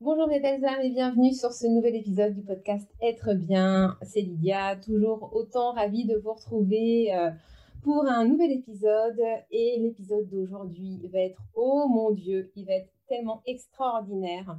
[0.00, 3.96] Bonjour mes belles âmes et bienvenue sur ce nouvel épisode du podcast Être bien.
[4.02, 7.12] C'est Lydia, toujours autant ravie de vous retrouver.
[7.14, 7.30] Euh,
[7.86, 9.22] pour un nouvel épisode.
[9.52, 14.58] Et l'épisode d'aujourd'hui va être, oh mon Dieu, il va être tellement extraordinaire.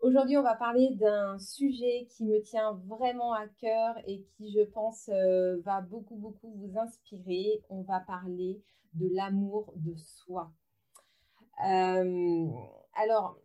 [0.00, 4.62] Aujourd'hui, on va parler d'un sujet qui me tient vraiment à cœur et qui, je
[4.62, 7.60] pense, euh, va beaucoup, beaucoup vous inspirer.
[7.68, 8.62] On va parler
[8.94, 10.50] de l'amour de soi.
[11.68, 12.46] Euh,
[12.94, 13.36] alors,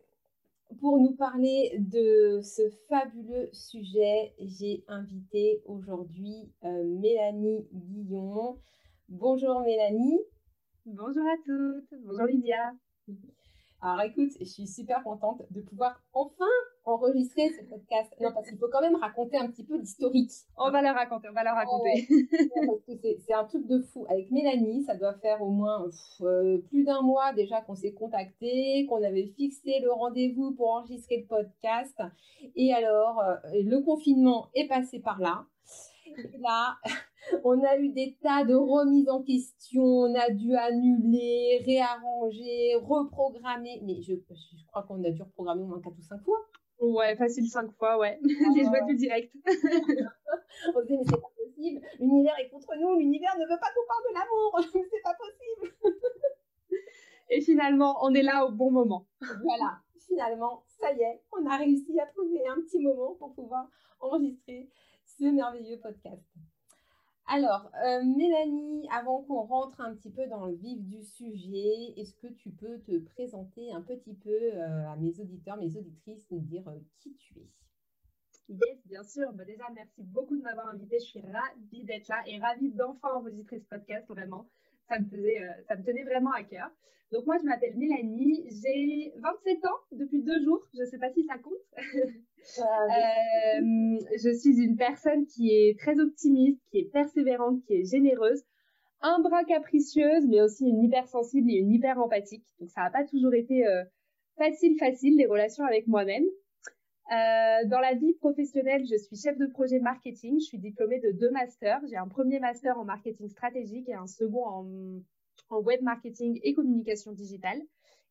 [0.80, 8.58] pour nous parler de ce fabuleux sujet, j'ai invité aujourd'hui euh, Mélanie Guillon.
[9.10, 10.20] Bonjour Mélanie.
[10.86, 11.98] Bonjour à toutes.
[12.04, 12.74] Bonjour Lydia.
[13.82, 16.44] Alors écoute, je suis super contente de pouvoir enfin
[16.84, 18.14] enregistrer ce podcast.
[18.20, 20.34] Non, parce qu'il faut quand même raconter un petit peu l'historique.
[20.58, 22.06] On va le raconter, on va le raconter.
[23.26, 24.06] c'est un truc de fou.
[24.10, 25.86] Avec Mélanie, ça doit faire au moins
[26.22, 31.20] euh, plus d'un mois déjà qu'on s'est contacté, qu'on avait fixé le rendez-vous pour enregistrer
[31.22, 31.98] le podcast.
[32.58, 35.46] Et alors, euh, le confinement est passé par là.
[36.18, 36.76] Et là,
[37.44, 43.82] on a eu des tas de remises en question, on a dû annuler, réarranger, reprogrammer.
[43.84, 44.14] Mais je,
[44.68, 46.40] crois qu'on a dû reprogrammer au moins 4 ou 5 fois.
[46.80, 48.20] Ouais, facile 5 fois, ouais.
[48.56, 49.34] J'ai joué du direct.
[49.46, 51.82] on se dit, mais c'est pas possible.
[52.00, 52.98] L'univers est contre nous.
[52.98, 54.86] L'univers ne veut pas qu'on parle de l'amour.
[54.92, 55.76] c'est pas possible.
[57.30, 59.08] Et finalement, on est là au bon moment.
[59.44, 59.80] voilà.
[60.08, 63.68] Finalement, ça y est, on a réussi à trouver un petit moment pour pouvoir
[64.00, 64.70] enregistrer
[65.06, 66.24] ce merveilleux podcast.
[67.30, 72.14] Alors, euh, Mélanie, avant qu'on rentre un petit peu dans le vif du sujet, est-ce
[72.16, 76.40] que tu peux te présenter un petit peu euh, à mes auditeurs, mes auditrices, nous
[76.40, 77.48] dire euh, qui tu es?
[78.48, 79.34] Yes, bien sûr.
[79.34, 81.00] Bah, déjà, merci beaucoup de m'avoir invitée.
[81.00, 84.48] Je suis ravie d'être là et ravie d'enfin enregistrer ce podcast, vraiment
[84.88, 85.06] ça me,
[85.68, 86.70] ça me tenait vraiment à cœur.
[87.12, 91.12] Donc moi, je m'appelle Mélanie, j'ai 27 ans depuis deux jours, je ne sais pas
[91.12, 91.54] si ça compte.
[92.60, 98.44] Euh, je suis une personne qui est très optimiste, qui est persévérante, qui est généreuse,
[99.02, 102.46] un bras capricieuse, mais aussi une hypersensible et une hyper empathique.
[102.60, 103.84] Donc ça n'a pas toujours été euh,
[104.38, 106.26] facile, facile, les relations avec moi-même.
[107.12, 110.40] Euh, dans la vie professionnelle, je suis chef de projet marketing.
[110.40, 111.82] Je suis diplômée de deux masters.
[111.90, 114.68] J'ai un premier master en marketing stratégique et un second en,
[115.50, 117.62] en web marketing et communication digitale.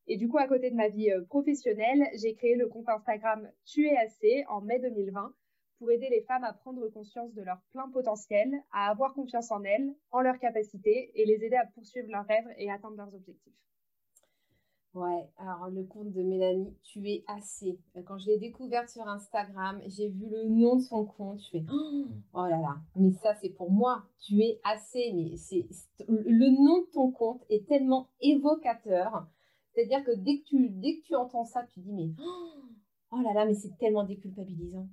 [0.07, 3.49] Et du coup, à côté de ma vie euh, professionnelle, j'ai créé le compte Instagram
[3.65, 5.33] Tu es assez en mai 2020
[5.79, 9.63] pour aider les femmes à prendre conscience de leur plein potentiel, à avoir confiance en
[9.63, 13.53] elles, en leurs capacités et les aider à poursuivre leurs rêves et atteindre leurs objectifs.
[14.93, 17.77] Ouais, alors le compte de Mélanie, tu es assez.
[18.07, 21.65] Quand je l'ai découverte sur Instagram, j'ai vu le nom de son compte, je fais
[22.33, 25.13] oh là là, mais ça c'est pour moi, tu es assez.
[25.13, 25.67] Mais c'est
[26.07, 29.27] le nom de ton compte est tellement évocateur.
[29.77, 32.09] C'est-à-dire que dès que tu dès que tu entends ça, tu dis mais
[33.11, 34.87] oh là là, mais c'est tellement déculpabilisant.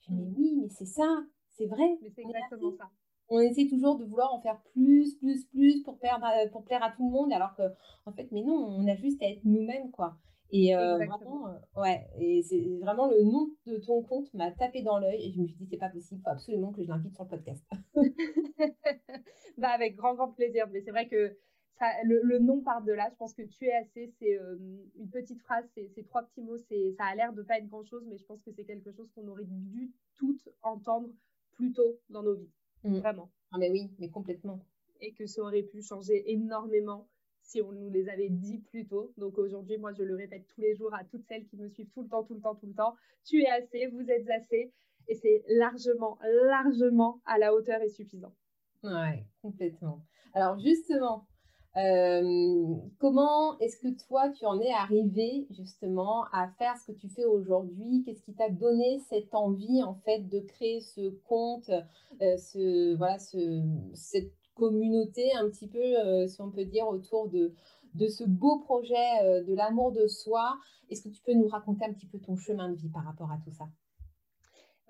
[0.00, 0.34] Je dis mais mm.
[0.36, 1.98] oui, mais c'est ça, c'est vrai.
[2.02, 2.88] Mais c'est exactement ça
[3.30, 6.90] on essaie toujours de vouloir en faire plus, plus, plus pour, perdre, pour plaire à
[6.90, 7.62] tout le monde, alors que,
[8.06, 10.16] en fait, mais non, on a juste à être nous-mêmes, quoi.
[10.50, 14.80] Et euh, vraiment, euh, ouais, et c'est vraiment le nom de ton compte m'a tapé
[14.80, 16.88] dans l'œil et je me suis dit, c'est pas possible, il faut absolument que je
[16.88, 17.62] l'invite sur le podcast.
[19.58, 20.66] bah, avec grand, grand plaisir.
[20.72, 21.36] Mais c'est vrai que
[21.78, 23.08] ça, le, nom part de là.
[23.10, 24.56] Je pense que tu es assez, c'est euh,
[24.96, 28.04] une petite phrase, c'est trois petits mots, ça a l'air de pas être grand chose,
[28.06, 31.08] mais je pense que c'est quelque chose qu'on aurait dû toutes entendre
[31.52, 32.50] plus tôt dans nos vies.
[32.84, 32.98] Mmh.
[32.98, 33.30] Vraiment.
[33.52, 34.60] Ah, mais oui, mais complètement.
[35.00, 37.08] Et que ça aurait pu changer énormément
[37.42, 39.12] si on nous les avait dit plus tôt.
[39.16, 41.90] Donc aujourd'hui, moi, je le répète tous les jours à toutes celles qui me suivent
[41.90, 42.94] tout le temps, tout le temps, tout le temps.
[43.24, 44.72] Tu es assez, vous êtes assez.
[45.08, 48.34] Et c'est largement, largement à la hauteur et suffisant.
[48.82, 50.04] Ouais, complètement.
[50.34, 51.26] Alors justement,
[51.76, 57.08] euh, comment est-ce que toi, tu en es arrivé justement à faire ce que tu
[57.08, 58.02] fais aujourd'hui?
[58.04, 63.18] Qu'est-ce qui t'a donné cette envie en fait de créer ce compte, euh, ce, voilà,
[63.18, 63.62] ce,
[63.94, 67.54] cette communauté un petit peu, si on peut dire, autour de,
[67.94, 70.56] de ce beau projet de l'amour de soi?
[70.90, 73.30] Est-ce que tu peux nous raconter un petit peu ton chemin de vie par rapport
[73.30, 73.68] à tout ça?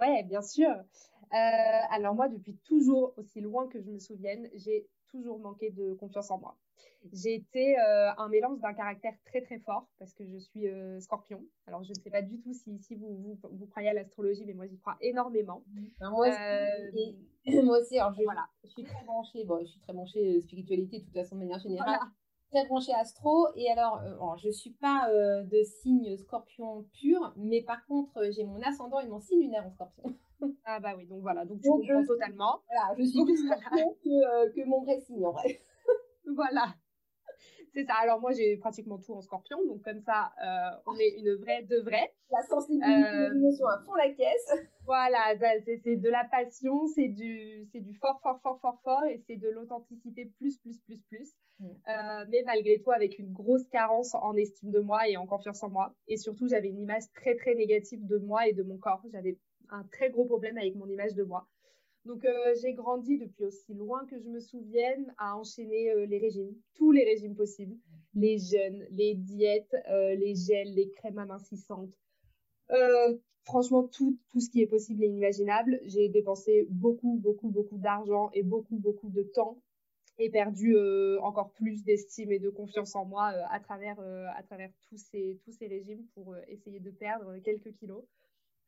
[0.01, 0.71] Oui, bien sûr.
[1.31, 6.31] alors moi, depuis toujours, aussi loin que je me souvienne, j'ai toujours manqué de confiance
[6.31, 6.57] en moi.
[7.13, 11.01] J'ai été euh, un mélange d'un caractère très très fort parce que je suis euh,
[11.01, 11.43] scorpion.
[11.67, 14.45] Alors je ne sais pas du tout si, si vous, vous, vous, croyez à l'astrologie,
[14.45, 15.63] mais moi j'y crois énormément.
[16.01, 17.17] moi, aussi,
[17.49, 18.47] euh, moi aussi, alors je, voilà.
[18.65, 21.61] je, suis très branchée, bon, je suis très branchée spiritualité de toute façon de manière
[21.61, 21.99] générale.
[22.51, 24.01] Très branchée astro et alors,
[24.39, 29.07] je ne suis pas de signe scorpion pur, mais par contre j'ai mon ascendant et
[29.07, 30.15] mon signe lunaire en scorpion.
[30.65, 32.63] Ah bah oui, donc voilà, donc tu comprends totalement.
[32.67, 33.43] Voilà, je suis plus
[34.05, 35.61] que, que mon vrai signe en vrai.
[36.37, 36.75] voilà.
[37.75, 37.95] C'est ça.
[38.01, 41.63] Alors moi, j'ai pratiquement tout en scorpion, donc comme ça, euh, on est une vraie
[41.63, 42.13] de vraie.
[42.31, 44.53] La sensibilité, euh, l'émotion à fond la caisse.
[44.85, 49.23] Voilà, c'est de la passion, c'est du, c'est du fort, fort, fort, fort, fort, et
[49.27, 51.35] c'est de l'authenticité plus, plus, plus, plus.
[51.61, 55.63] Euh, mais malgré tout, avec une grosse carence en estime de moi et en confiance
[55.63, 55.95] en moi.
[56.07, 59.03] Et surtout, j'avais une image très, très négative de moi et de mon corps.
[59.13, 59.39] J'avais
[59.71, 61.49] un très gros problème avec mon image de moi.
[62.09, 66.19] Donc, euh, j'ai grandi depuis aussi loin que je me souvienne à enchaîner euh, les
[66.19, 67.77] régimes, tous les régimes possibles,
[68.15, 71.93] les jeûnes, les diètes, euh, les gels, les crèmes amincissantes.
[73.45, 75.81] franchement, tout, tout ce qui est possible et inimaginable.
[75.85, 79.59] J'ai dépensé beaucoup, beaucoup, beaucoup d'argent et beaucoup, beaucoup de temps
[80.19, 80.77] et perdu
[81.21, 83.99] encore plus d'estime et de confiance en moi à travers,
[84.37, 88.05] à travers tous, ces, tous ces régimes pour essayer de perdre quelques kilos.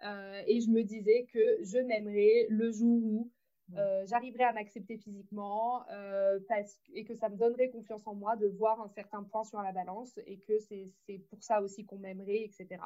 [0.02, 3.30] Euh, et je me disais que je m'aimerais le jour où
[3.76, 8.34] euh, j'arriverai à m'accepter physiquement euh, parce, et que ça me donnerait confiance en moi
[8.36, 11.98] de voir un certain point sur la balance et que c'est pour ça aussi qu'on
[11.98, 12.80] m'aimerait, etc.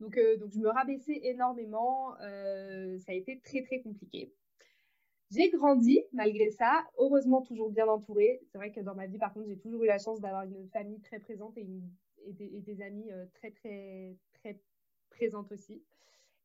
[0.00, 2.14] Donc, donc, je me rabaissais énormément.
[2.18, 4.34] ça a été très, très compliqué.
[5.30, 8.42] J'ai grandi malgré ça, heureusement toujours bien entourée.
[8.50, 10.68] C'est vrai que dans ma vie, par contre, j'ai toujours eu la chance d'avoir une
[10.68, 11.66] famille très présente et,
[12.26, 14.58] et, des, et des, amis très, très, très
[15.14, 15.82] présente aussi.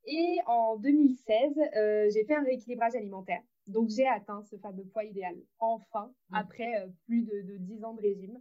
[0.06, 3.42] Et en 2016, euh, j'ai fait un rééquilibrage alimentaire.
[3.68, 6.36] Donc, j'ai atteint ce fameux poids idéal, enfin, mmh.
[6.36, 8.40] après euh, plus de, de, 10 ans de régime.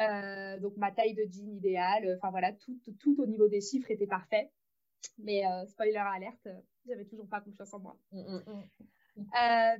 [0.00, 3.90] Euh, donc, ma taille de jean idéale, enfin voilà, tout, tout, au niveau des chiffres
[3.90, 4.50] était parfait.
[5.18, 6.48] Mais spoiler alerte,
[6.86, 7.96] j'avais toujours pas confiance en moi.
[8.10, 8.62] Mmh, mmh,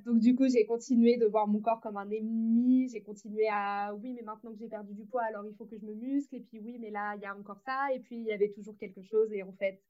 [0.04, 2.88] donc du coup, j'ai continué de voir mon corps comme un ennemi.
[2.88, 5.76] J'ai continué à oui, mais maintenant que j'ai perdu du poids, alors il faut que
[5.76, 6.34] je me muscle.
[6.34, 7.88] Et puis oui, mais là, il y a encore ça.
[7.94, 9.32] Et puis il y avait toujours quelque chose.
[9.32, 9.80] Et en fait,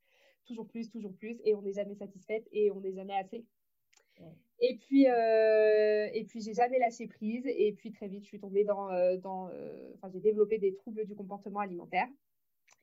[0.47, 3.45] toujours plus, toujours plus, et on n'est jamais satisfaite et on n'est jamais assez.
[4.61, 7.45] Et puis, euh, et puis j'ai jamais lâché prise.
[7.47, 10.75] Et puis très vite, je suis tombée dans, euh, dans euh, enfin, j'ai développé des
[10.75, 12.09] troubles du comportement alimentaire.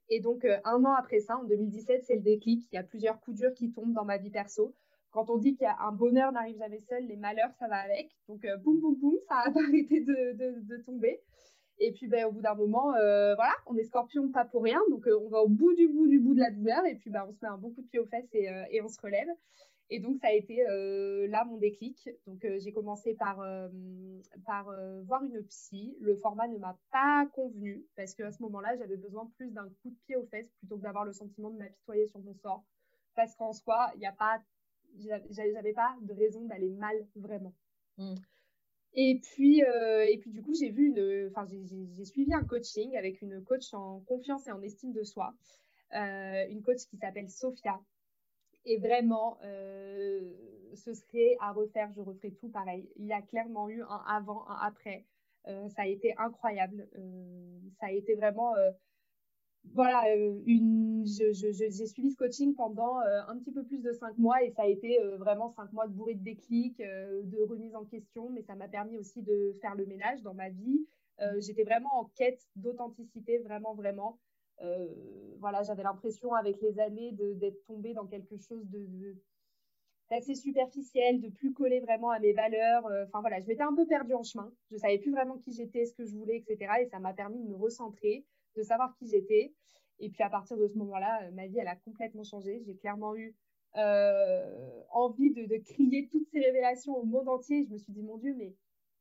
[0.09, 2.67] Et donc, un an après ça, en 2017, c'est le déclic.
[2.71, 4.75] Il y a plusieurs coups durs qui tombent dans ma vie perso.
[5.13, 7.77] Quand on dit qu'il y a un bonheur n'arrive jamais seul, les malheurs, ça va
[7.77, 8.09] avec.
[8.27, 11.21] Donc, boum, boum, boum, ça a pas arrêté de, tomber.
[11.79, 14.81] Et puis, ben, au bout d'un moment, euh, voilà, on est scorpion, pas pour rien.
[14.89, 16.83] Donc, euh, on va au bout du bout du bout de la douleur.
[16.87, 18.63] Et puis, ben, on se met un bon coup de pied aux fesses et, euh,
[18.71, 19.27] et on se relève.
[19.91, 20.63] Et donc, ça a été
[21.27, 22.09] là mon déclic.
[22.25, 23.45] Donc, j'ai commencé par,
[24.43, 24.73] par
[25.05, 25.95] voir une psy.
[25.99, 29.91] Le format ne m'a pas convenu parce qu'à ce moment-là, j'avais besoin plus d'un coup
[29.91, 32.63] de pied aux fesses plutôt que d'avoir le sentiment de m'apitoyer sur mon sort.
[33.13, 34.41] Parce qu'en soi, il n'y a pas,
[35.29, 37.53] j'avais pas de raison d'aller mal vraiment.
[37.97, 38.15] Mmh.
[38.95, 42.95] Et puis, euh, et puis du coup, j'ai vu une, enfin, j'ai suivi un coaching
[42.95, 45.33] avec une coach en confiance et en estime de soi,
[45.95, 47.79] euh, une coach qui s'appelle Sophia.
[48.65, 50.31] Et vraiment, euh,
[50.75, 52.87] ce serait à refaire, je referai tout pareil.
[52.97, 55.05] Il y a clairement eu un avant, un après.
[55.45, 56.87] ça a été incroyable.
[57.79, 58.53] ça a été vraiment
[59.71, 64.17] voilà, euh, une, j'ai suivi ce coaching pendant euh, un petit peu plus de cinq
[64.17, 67.75] mois et ça a été euh, vraiment cinq mois de bourré de déclics, de remise
[67.75, 70.85] en question, mais ça m'a permis aussi de faire le ménage dans ma vie.
[71.37, 74.19] J'étais vraiment en quête d'authenticité, vraiment, vraiment.
[75.39, 79.15] voilà, j'avais l'impression avec les années d'être tombée dans quelque chose de,
[80.09, 82.85] d'assez superficiel, de plus coller vraiment à mes valeurs.
[83.05, 84.51] Enfin voilà, je m'étais un peu perdue en chemin.
[84.69, 86.73] Je savais plus vraiment qui j'étais, ce que je voulais, etc.
[86.81, 89.53] Et ça m'a permis de me recentrer, de savoir qui j'étais.
[89.99, 92.61] Et puis à partir de ce moment-là, euh, ma vie, elle a complètement changé.
[92.65, 93.35] J'ai clairement eu
[93.77, 97.63] euh, envie de, crier toutes ces révélations au monde entier.
[97.63, 98.53] Je me suis dit, mon Dieu, mais,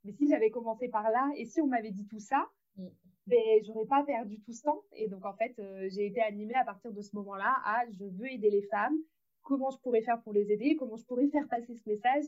[0.04, 2.86] mais si j'avais commencé par là et si on m'avait dit tout ça, mm.
[3.26, 4.82] ben, j'aurais pas perdu tout ce temps.
[4.92, 8.04] Et donc, en fait, euh, j'ai été animée à partir de ce moment-là à je
[8.04, 8.96] veux aider les femmes.
[9.42, 10.76] Comment je pourrais faire pour les aider?
[10.76, 12.24] Comment je pourrais faire passer ce message?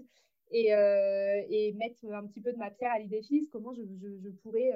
[0.50, 4.72] Et, et mettre un petit peu de ma pierre à l'édifice Comment je, je, pourrais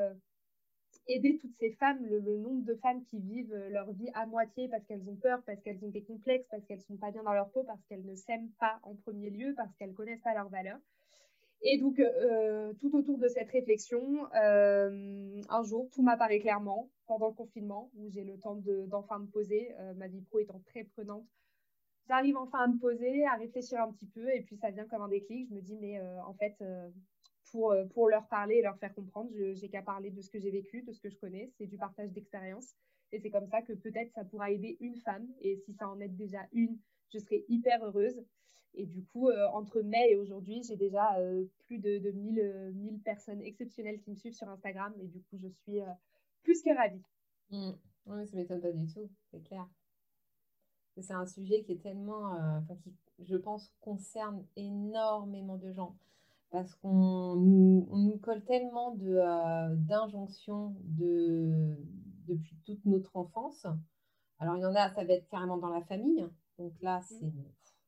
[1.09, 4.69] aider toutes ces femmes, le, nombre de femmes qui vivent euh, leur vie à moitié
[4.69, 7.33] parce qu'elles ont peur, parce qu'elles ont des complexes, parce qu'elles sont pas bien dans
[7.33, 10.49] leur peau, parce qu'elles ne s'aiment pas en premier lieu, parce qu'elles connaissent pas leurs
[10.49, 10.81] valeurs.
[11.63, 17.29] Et donc, euh, tout autour de cette réflexion, euh, un jour, tout m'apparaît clairement pendant
[17.29, 20.85] le confinement, où j'ai le temps d'enfin me poser, euh, ma vie pro étant très
[20.85, 21.27] prenante.
[22.07, 25.03] J'arrive enfin à me poser, à réfléchir un petit peu, et puis ça vient comme
[25.03, 25.49] un déclic.
[25.49, 26.57] Je me dis, mais en fait,
[27.51, 30.51] pour, pour leur parler et leur faire comprendre, j'ai qu'à parler de ce que j'ai
[30.51, 31.51] vécu, de ce que je connais.
[31.59, 32.75] C'est du partage d'expérience.
[33.13, 35.29] Et c'est comme ça que peut-être ça pourra aider une femme.
[35.41, 36.79] Et si ça en aide déjà une,
[37.11, 38.23] je serai hyper heureuse.
[38.75, 42.73] Et du coup, euh, entre mai et aujourd'hui, j'ai déjà euh, plus de, de 1000,
[42.75, 44.95] 1000, euh, personnes exceptionnelles qui me suivent sur Instagram.
[45.01, 45.81] Et du coup, je suis
[46.43, 47.03] plus que ravie.
[47.51, 47.73] Mmh.
[48.07, 49.69] Oui, ça ne m'étonne pas du tout, c'est clair.
[51.01, 52.37] C'est un sujet qui est tellement,
[52.83, 55.97] qui, je pense, concerne énormément de gens.
[56.51, 61.77] Parce qu'on nous, on nous colle tellement d'injonctions de,
[62.27, 63.67] depuis toute notre enfance.
[64.39, 66.27] Alors, il y en a, ça va être carrément dans la famille.
[66.59, 67.29] Donc là, mmh.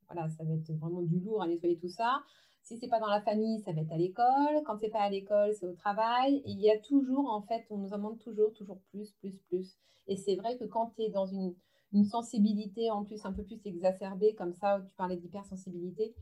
[0.08, 2.22] voilà, ça va être vraiment du lourd à nettoyer tout ça.
[2.62, 4.62] Si c'est pas dans la famille, ça va être à l'école.
[4.66, 6.36] Quand c'est pas à l'école, c'est au travail.
[6.44, 9.38] Et il y a toujours, en fait, on nous en demande toujours, toujours plus, plus,
[9.48, 9.76] plus.
[10.06, 11.54] Et c'est vrai que quand tu es dans une,
[11.92, 16.14] une, sensibilité en plus un peu plus exacerbée, comme ça, tu parlais d'hypersensibilité,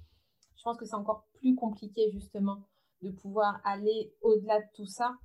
[0.58, 2.58] je pense que c'est encore plus compliqué justement
[3.00, 5.16] de pouvoir aller au-delà de tout ça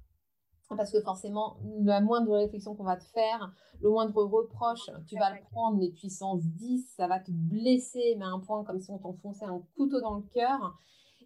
[0.75, 5.31] parce que forcément, la moindre réflexion qu'on va te faire, le moindre reproche, tu vas
[5.31, 8.91] le prendre, mais puissance 10, ça va te blesser, mais à un point comme si
[8.91, 10.77] on t'enfonçait un couteau dans le cœur.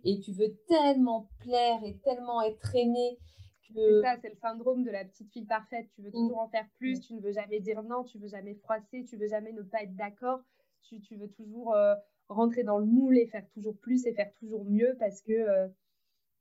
[0.04, 3.18] Et tu veux tellement plaire et tellement être aimé
[3.68, 4.02] que...
[4.02, 5.88] C'est ça, c'est le syndrome de la petite fille parfaite.
[5.96, 8.56] Tu veux toujours en faire plus, tu ne veux jamais dire non, tu veux jamais
[8.56, 10.40] froisser, tu veux jamais ne pas être d'accord.
[10.84, 11.96] Tu, tu, veux toujours euh,
[12.30, 15.34] rentrer dans le moule et faire toujours plus et faire toujours mieux parce que...
[15.34, 15.68] Euh,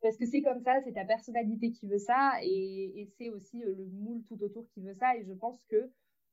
[0.03, 3.75] parce que c'est comme ça, c'est ta personnalité qui veut ça et, c'est aussi euh,
[3.75, 5.17] le moule tout autour qui veut ça.
[5.17, 5.91] Et je pense que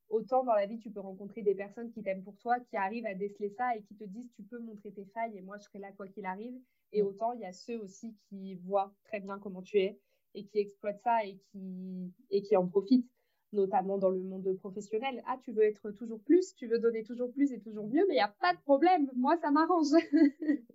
[0.09, 3.05] autant dans la vie, tu peux rencontrer des personnes qui t'aiment pour toi, qui arrivent
[3.05, 5.63] à déceler ça et qui te disent tu peux montrer tes failles et moi je
[5.63, 6.55] serai là quoi qu'il arrive.
[6.91, 7.07] Et mm.
[7.07, 9.99] autant il y a ceux aussi qui voient très bien comment tu es
[10.35, 13.09] et qui exploitent ça et qui, et qui en profitent,
[13.53, 15.23] notamment dans le monde professionnel.
[15.27, 18.15] Ah, tu veux être toujours plus, tu veux donner toujours plus et toujours mieux, mais
[18.15, 19.87] il n'y a pas de problème, moi ça m'arrange.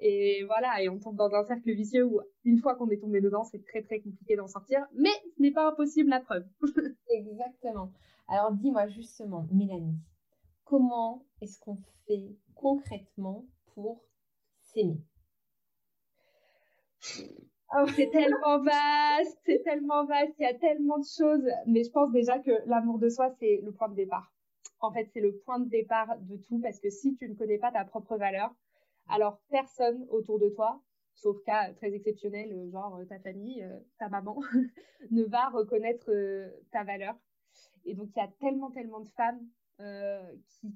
[0.00, 3.20] Et voilà, et on tombe dans un cercle vicieux où une fois qu'on est tombé
[3.20, 6.44] dedans, c'est très très compliqué d'en sortir, mais ce n'est pas impossible la preuve.
[7.08, 7.92] Exactement.
[8.28, 9.96] Alors dis-moi justement, Mélanie,
[10.64, 14.04] comment est-ce qu'on fait concrètement pour
[14.62, 15.00] s'aimer?
[17.76, 21.90] Oh, c'est tellement vaste, c'est tellement vaste, il y a tellement de choses, mais je
[21.90, 24.32] pense déjà que l'amour de soi, c'est le point de départ.
[24.80, 27.58] En fait, c'est le point de départ de tout parce que si tu ne connais
[27.58, 28.54] pas ta propre valeur,
[29.08, 30.82] alors personne autour de toi,
[31.14, 34.40] sauf cas très exceptionnel, euh, genre euh, ta famille, euh, ta maman,
[35.10, 36.10] ne va reconnaître
[36.70, 37.14] ta valeur.
[37.84, 39.40] Et donc il y a tellement, tellement de femmes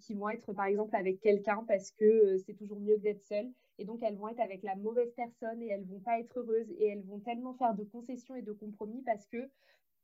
[0.00, 3.48] qui, vont être par exemple avec quelqu'un parce que c'est toujours mieux que d'être seule.
[3.78, 6.70] Et donc elles vont être avec la mauvaise personne et elles vont pas être heureuses
[6.78, 9.50] et elles vont tellement faire de concessions et de compromis parce que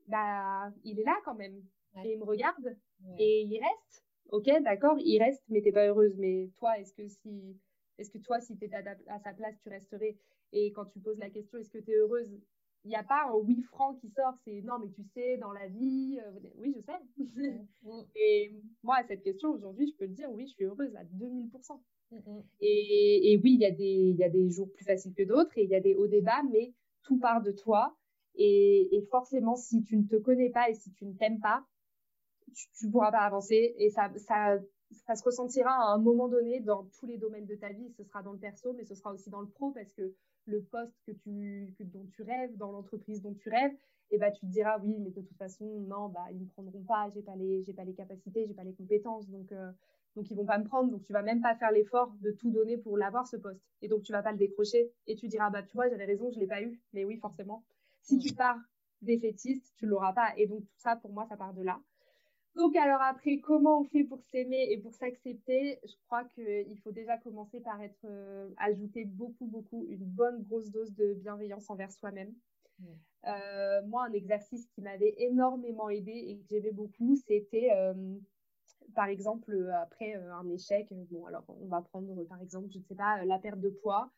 [0.09, 1.63] bah il est là quand même
[2.05, 2.77] et il me regarde
[3.19, 4.05] et il reste.
[4.31, 6.15] Ok, d'accord, il reste, mais t'es pas heureuse.
[6.17, 7.57] Mais toi, est-ce que si
[7.99, 10.17] est-ce que toi, si tu étais à, sa place, tu resterais?
[10.53, 12.29] Et quand tu poses la question, est-ce que tu es heureuse?
[12.85, 15.53] Il n'y a pas un oui franc qui sort, c'est non, mais tu sais, dans
[15.53, 16.99] la vie, euh, oui, je sais.
[17.17, 18.05] Mm, mm.
[18.17, 18.53] et
[18.83, 21.81] moi, à cette question, aujourd'hui, je peux te dire, oui, je suis heureuse à 2000%.
[22.13, 25.71] Mm, et, et, oui, il y, a des, jours plus faciles que d'autres et il
[25.71, 27.97] y a des hauts débats, mais tout part de toi.
[28.35, 31.65] Et, forcément, si tu ne te connais pas et si tu ne t'aimes pas,
[32.55, 33.75] tu ne pourras pas avancer.
[33.79, 34.59] Et ça, ça,
[35.15, 37.91] se ressentira à un moment donné dans tous les domaines de ta vie.
[37.97, 40.15] Ce sera dans le perso, mais ce sera aussi dans le pro parce que
[40.47, 43.73] le poste que tu, dont tu rêves, dans l'entreprise dont tu rêves,
[44.11, 46.45] et eh ben, tu te diras oui, mais de toute façon, non, bah, ils ne
[46.45, 49.73] me prendront pas, j'ai pas pas les capacités, j'ai pas les compétences, donc, euh,
[50.17, 50.91] donc ils vont pas me prendre.
[50.91, 53.63] Donc tu vas même pas faire l'effort de tout donner pour l'avoir ce poste.
[53.81, 56.31] Et donc tu vas pas le décrocher et tu diras bah tu vois, j'avais raison,
[56.31, 56.81] je l'ai pas eu.
[56.93, 57.65] Mais oui, forcément.
[58.03, 58.59] Si tu pars
[59.01, 60.33] défaitiste, tu l'auras pas.
[60.37, 61.81] Et donc tout ça, pour moi, ça part de là.
[62.55, 65.81] Donc alors après, comment on fait pour s'aimer et pour s'accepter?
[65.85, 70.71] Je crois qu'il faut déjà commencer par être euh, ajouter beaucoup, beaucoup, une bonne grosse
[70.71, 72.35] dose de bienveillance envers soi-même.
[73.27, 77.95] Euh, moi, un exercice qui m'avait énormément aidé et que j'aimais beaucoup, c'était euh,
[78.95, 80.89] par exemple après un échec.
[81.11, 84.11] Bon, alors on va prendre par exemple, je ne sais pas, la perte de poids.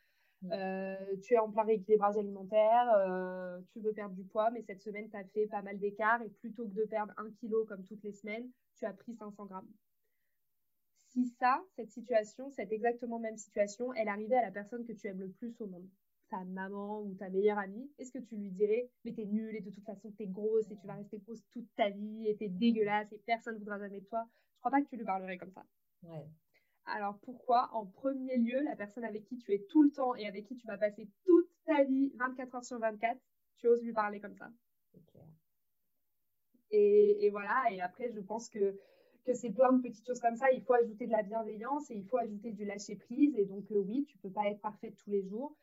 [0.53, 4.83] Euh, tu es en plein rééquilibrage alimentaire, euh, tu veux perdre du poids, mais cette
[4.83, 7.85] semaine, tu as fait pas mal d'écart et plutôt que de perdre un kilo comme
[7.85, 9.73] toutes les semaines, tu as pris 500 grammes.
[11.11, 15.07] Si ça, cette situation, cette exactement même situation, elle arrivait à la personne que tu
[15.07, 15.89] aimes le plus au monde,
[16.31, 19.61] ta maman ou ta meilleure amie, est-ce que tu lui dirais, mais t'es nulle et
[19.61, 22.49] de toute façon, t'es grosse et tu vas rester grosse toute ta vie et t'es
[22.49, 24.27] dégueulasse et personne ne voudra jamais de toi?
[24.65, 25.63] Crois pas que tu lui parlerais comme ça.
[26.05, 26.27] Ouais.
[26.87, 30.27] Alors pourquoi En premier lieu, la personne avec qui tu es tout le temps et
[30.27, 33.21] avec qui tu vas passer toute ta vie 24 heures sur 24,
[33.59, 34.51] tu oses lui parler comme ça?
[36.71, 38.79] Et, et, voilà, et après, je pense que,
[39.25, 40.51] que c'est plein de petites choses comme ça.
[40.53, 43.37] Il faut ajouter de la bienveillance et il faut ajouter du lâcher-prise.
[43.37, 45.57] Et donc, euh, oui, tu peux pas être parfaite tous les jours.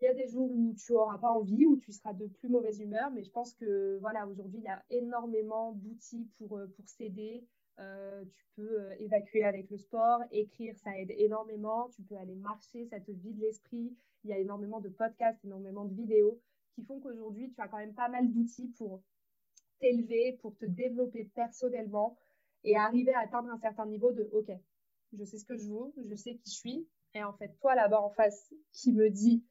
[0.00, 2.48] Il y a des jours où tu auras pas envie, où tu seras de plus
[2.48, 6.66] mauvaise humeur, mais je pense que voilà, aujourd'hui, il y a énormément d'outils pour, euh,
[6.68, 7.44] pour s'aider.
[7.80, 11.88] Euh, tu peux euh, évacuer avec le sport, écrire, ça aide énormément.
[11.94, 13.96] Tu peux aller marcher, ça te vide l'esprit.
[14.22, 16.40] Il y a énormément de podcasts, énormément de vidéos
[16.74, 19.02] qui font qu'aujourd'hui, tu as quand même pas mal d'outils pour
[19.80, 22.16] t'élever, pour te développer personnellement
[22.64, 24.50] et arriver à atteindre un certain niveau de OK,
[25.12, 26.88] je sais ce que je veux, je sais qui je suis.
[27.14, 29.44] Et en fait, toi là-bas en face qui me dit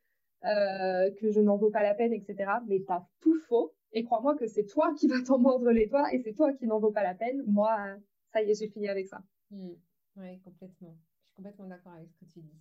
[0.44, 2.51] euh, que je n'en vaux pas la peine, etc.
[2.68, 3.74] Mais t'as tout faux.
[3.94, 6.65] Et crois-moi que c'est toi qui vas t'en mordre les doigts et c'est toi qui
[6.65, 7.44] n'en vaut pas la peine.
[7.48, 7.96] Moi,
[8.34, 9.24] ça y est, j'ai fini avec ça.
[9.52, 9.74] Hmm.
[10.18, 10.98] Oui, complètement.
[11.22, 12.60] Je suis complètement d'accord avec ce que tu dis.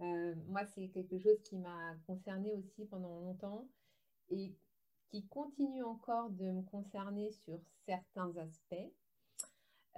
[0.00, 3.66] Euh, moi, c'est quelque chose qui m'a concernée aussi pendant longtemps
[4.30, 4.54] et
[5.10, 8.92] qui continue encore de me concerner sur certains aspects.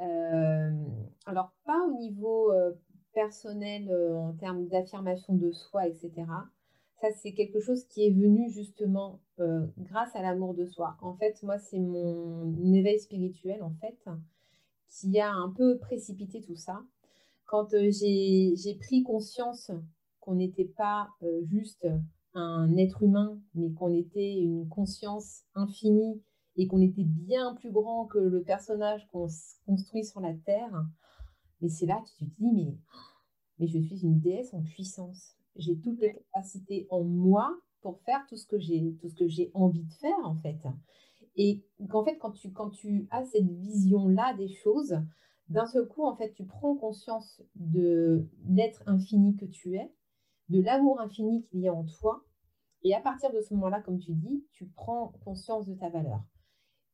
[0.01, 0.73] Euh,
[1.27, 2.53] alors, pas au niveau
[3.13, 6.25] personnel en termes d'affirmation de soi, etc.
[7.01, 10.97] Ça, c'est quelque chose qui est venu justement euh, grâce à l'amour de soi.
[11.01, 13.99] En fait, moi, c'est mon éveil spirituel, en fait,
[14.91, 16.83] qui a un peu précipité tout ça.
[17.47, 19.71] Quand euh, j'ai pris conscience
[20.21, 21.87] qu'on n'était pas euh, juste
[22.35, 26.23] un être humain, mais qu'on était une conscience infinie
[26.57, 29.29] et qu'on était bien plus grand que le personnage qu'on
[29.67, 30.85] construit sur la Terre,
[31.61, 32.77] mais c'est là que tu te dis, mais,
[33.59, 38.25] mais je suis une déesse en puissance j'ai toutes les capacités en moi pour faire
[38.29, 40.59] tout ce que j'ai tout ce que j'ai envie de faire en fait.
[41.43, 45.01] Et qu'en fait quand tu quand tu as cette vision là des choses,
[45.49, 49.91] d'un seul coup en fait tu prends conscience de l'être infini que tu es,
[50.51, 52.23] de l'amour infini qu'il y a en toi
[52.83, 56.21] et à partir de ce moment-là comme tu dis, tu prends conscience de ta valeur.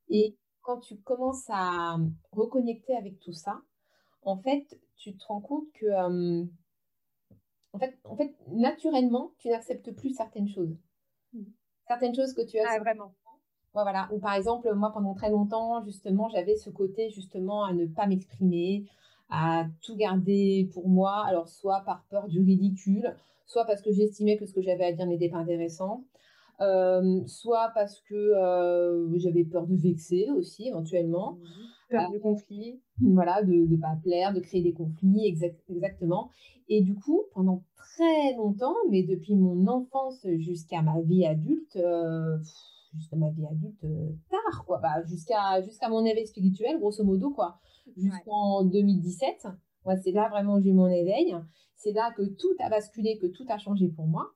[0.09, 1.97] Et quand tu commences à
[2.31, 3.61] reconnecter avec tout ça,
[4.21, 6.45] en fait, tu te rends compte que euh,
[7.73, 10.77] en fait, en fait, naturellement, tu n'acceptes plus certaines choses.
[11.33, 11.43] Hmm.
[11.87, 12.65] Certaines choses que tu as.
[12.69, 13.13] Ah, vraiment.
[13.83, 14.09] Voilà.
[14.11, 18.07] Ou par exemple, moi, pendant très longtemps, justement, j'avais ce côté, justement, à ne pas
[18.07, 18.85] m'exprimer,
[19.29, 21.23] à tout garder pour moi.
[21.27, 24.91] Alors, soit par peur du ridicule, soit parce que j'estimais que ce que j'avais à
[24.91, 26.03] dire n'était pas intéressant.
[26.59, 31.33] Euh, soit parce que euh, j'avais peur de vexer aussi éventuellement.
[31.33, 31.45] Mmh.
[31.89, 32.81] Peur du conflit.
[33.01, 36.31] Voilà, de ne pas plaire, de créer des conflits, exactement.
[36.67, 42.37] Et du coup, pendant très longtemps, mais depuis mon enfance jusqu'à ma vie adulte, euh,
[42.97, 43.85] jusqu'à ma vie adulte
[44.29, 47.59] tard, quoi, bah, jusqu'à jusqu'à mon éveil spirituel, grosso modo, quoi,
[47.95, 49.47] jusqu'en 2017.
[49.85, 51.35] Moi, c'est là vraiment où j'ai mon éveil.
[51.75, 54.33] C'est là que tout a basculé, que tout a changé pour moi.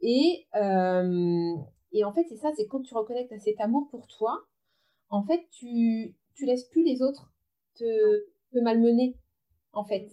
[0.00, 1.54] Et, euh,
[1.92, 4.44] et en fait, c'est ça, c'est quand tu reconnectes à cet amour pour toi,
[5.08, 7.32] en fait, tu, tu laisses plus les autres
[7.74, 7.84] te,
[8.52, 9.16] te malmener,
[9.72, 10.08] en fait.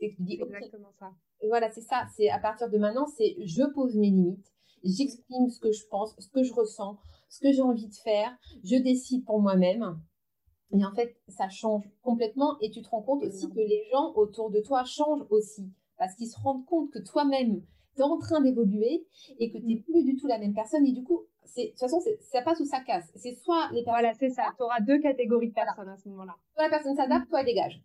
[0.00, 1.12] C'est exactement ça.
[1.40, 2.06] Et voilà, c'est ça.
[2.16, 4.51] C'est à partir de maintenant, c'est je pose mes limites,
[4.84, 8.36] j'exprime ce que je pense, ce que je ressens, ce que j'ai envie de faire,
[8.64, 9.98] je décide pour moi-même.
[10.72, 14.12] Et en fait, ça change complètement et tu te rends compte aussi que les gens
[14.14, 17.62] autour de toi changent aussi parce qu'ils se rendent compte que toi-même,
[17.94, 19.06] tu es en train d'évoluer
[19.38, 19.82] et que tu n'es mm.
[19.82, 20.86] plus du tout la même personne.
[20.86, 23.10] Et du coup, de toute façon, ça passe ou ça casse.
[23.16, 24.00] C'est soit les personnes.
[24.00, 24.52] Voilà, c'est ça.
[24.56, 26.34] Tu auras deux catégories de personnes à ce moment-là.
[26.54, 27.82] Soit la personne s'adapte, soit elle dégage.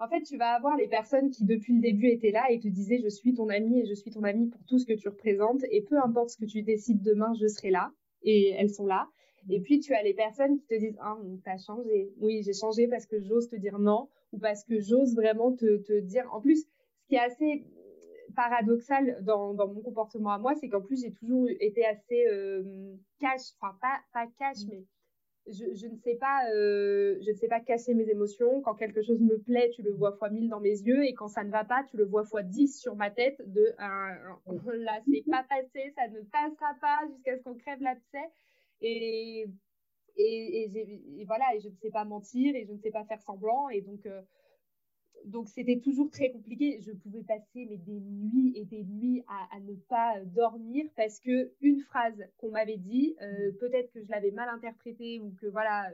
[0.00, 2.68] En fait, tu vas avoir les personnes qui, depuis le début, étaient là et te
[2.68, 5.08] disaient Je suis ton ami et je suis ton ami pour tout ce que tu
[5.08, 5.62] représentes.
[5.70, 7.92] Et peu importe ce que tu décides demain, je serai là.
[8.22, 9.08] Et elles sont là.
[9.50, 12.14] Et puis, tu as les personnes qui te disent Ah, t'as changé.
[12.18, 15.76] Oui, j'ai changé parce que j'ose te dire non ou parce que j'ose vraiment te,
[15.76, 16.26] te dire.
[16.32, 17.66] En plus, ce qui est assez
[18.34, 22.94] paradoxal dans, dans, mon comportement à moi, c'est qu'en plus, j'ai toujours été assez euh,
[23.18, 24.84] cash, enfin, pas, pas cash, mais
[25.52, 28.60] je, ne sais pas, euh, je ne sais pas cacher mes émotions.
[28.62, 31.28] Quand quelque chose me plaît, tu le vois fois 1000 dans mes yeux, et quand
[31.28, 33.40] ça ne va pas, tu le vois fois 10 sur ma tête.
[33.46, 34.14] De un,
[34.74, 38.30] là, c'est pas passé, ça ne passera pas jusqu'à ce qu'on crève l'abcès.
[38.80, 39.46] Et,
[40.16, 40.64] et,
[41.18, 43.68] et, voilà, et je ne sais pas mentir, et je ne sais pas faire semblant,
[43.68, 44.06] et donc.
[44.06, 44.22] Euh,
[45.26, 46.80] donc c'était toujours très compliqué.
[46.80, 51.52] Je pouvais passer mais des nuits et des nuits à, ne pas dormir parce que
[51.60, 53.56] une phrase qu'on m'avait dit, euh, mm.
[53.56, 55.90] peut-être que je l'avais mal interprétée ou que voilà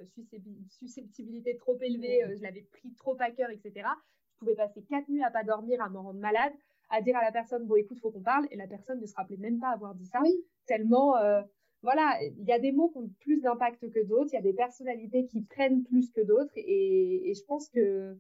[0.69, 2.31] susceptibilité trop élevée, mm.
[2.31, 3.89] euh, je l'avais pris trop à cœur, etc.
[4.33, 6.53] Je pouvais passer quatre nuits à pas dormir, à me rendre malade,
[6.91, 9.15] à dire à la personne bon écoute faut qu'on parle et la personne ne se
[9.15, 10.21] rappelait même pas avoir dit ça.
[10.67, 11.43] Tellement euh,
[11.83, 14.43] voilà, il y a des mots qui ont plus d'impact que d'autres, il y a
[14.43, 18.17] des personnalités qui prennent plus que d'autres et, et je pense que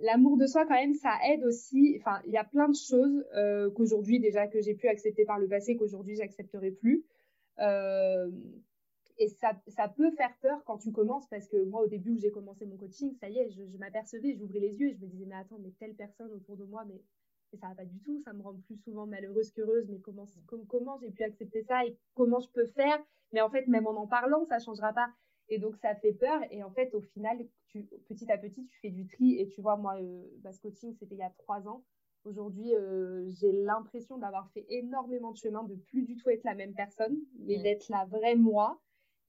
[0.00, 1.96] l'amour de soi, quand même, ça aide aussi.
[2.00, 5.38] Enfin, il y a plein de choses euh, qu'aujourd'hui, déjà, que j'ai pu accepter par
[5.38, 7.04] le passé, qu'aujourd'hui, j'accepterai plus.
[7.58, 8.30] Euh,
[9.18, 12.18] et ça, ça, peut faire peur quand tu commences, parce que moi, au début où
[12.18, 15.06] j'ai commencé mon coaching, ça y est, je, m'apercevais, j'ouvrais les yeux et je me
[15.06, 17.02] disais, mais attends, mais telle personne autour de moi, mais,
[17.60, 20.24] ça va pas du tout, ça me rend plus souvent malheureuse qu'heureuse, mais comment,
[20.68, 23.02] comment j'ai pu accepter ça et comment je peux faire?
[23.32, 25.10] Mais en fait, même en en parlant, ça changera pas.
[25.50, 26.40] Et donc, ça fait peur.
[26.50, 29.38] Et en fait, au final, tu, petit à petit, tu fais du tri.
[29.38, 31.84] Et tu vois, moi, euh, bah, ce coaching, c'était il y a trois ans.
[32.24, 36.54] Aujourd'hui, euh, j'ai l'impression d'avoir fait énormément de chemin, de plus du tout être la
[36.54, 37.62] même personne, mais mmh.
[37.62, 38.80] d'être la vraie moi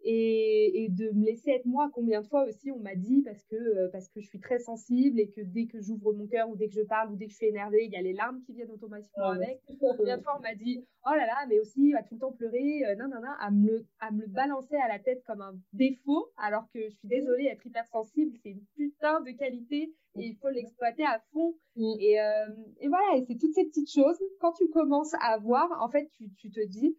[0.03, 1.89] et, de me laisser être moi.
[1.93, 4.59] Combien de fois aussi on m'a dit parce que euh, parce que je suis très
[4.59, 7.25] sensible et que dès que j'ouvre mon cœur ou dès que je parle ou dès
[7.25, 9.61] que je suis énervée, il y a les larmes qui viennent automatiquement avec.
[9.97, 12.31] Combien de fois on m'a dit oh là là mais aussi à tout le temps
[12.31, 15.41] pleurer, euh, non non non, à me à me le balancer à la tête comme
[15.41, 20.27] un défaut alors que je suis désolée être hypersensible, c'est une putain de qualité et
[20.27, 21.55] il faut l'exploiter à fond.
[21.77, 22.47] Et, euh,
[22.79, 24.19] et voilà, et c'est toutes ces petites choses.
[24.39, 26.97] Quand tu commences à voir, en fait, tu, tu te dis,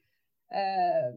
[0.52, 1.12] euh,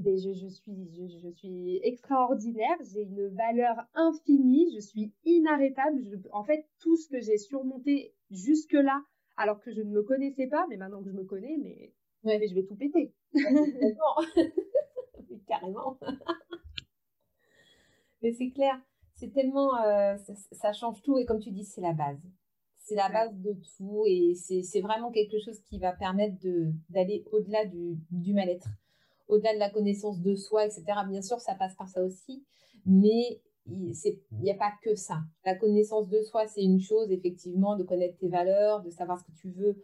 [0.00, 6.02] ben, je, je, suis, je, suis extraordinaire, j'ai une valeur infinie, je suis inarrêtable.
[6.32, 9.04] en fait, tout ce que j'ai surmonté jusque-là,
[9.36, 11.92] alors que je ne me connaissais pas, mais maintenant que je me connais, mais,
[12.24, 13.12] mais je vais tout péter.
[15.46, 15.98] Carrément.
[18.22, 18.80] mais c'est clair,
[19.12, 20.16] c'est tellement, euh,
[20.52, 22.20] ça, change tout et comme tu dis, c'est la base.
[22.78, 26.36] C'est la base de tout et c'est vraiment quelque chose qui va permettre
[26.90, 28.68] d'aller au-delà du, du mal-être
[29.28, 30.84] au-delà de la connaissance de soi, etc.
[31.08, 32.44] Bien sûr, ça passe par ça aussi,
[32.86, 33.94] mais il
[34.40, 35.22] n'y a pas que ça.
[35.44, 39.24] La connaissance de soi, c'est une chose, effectivement, de connaître tes valeurs, de savoir ce
[39.24, 39.82] que tu veux.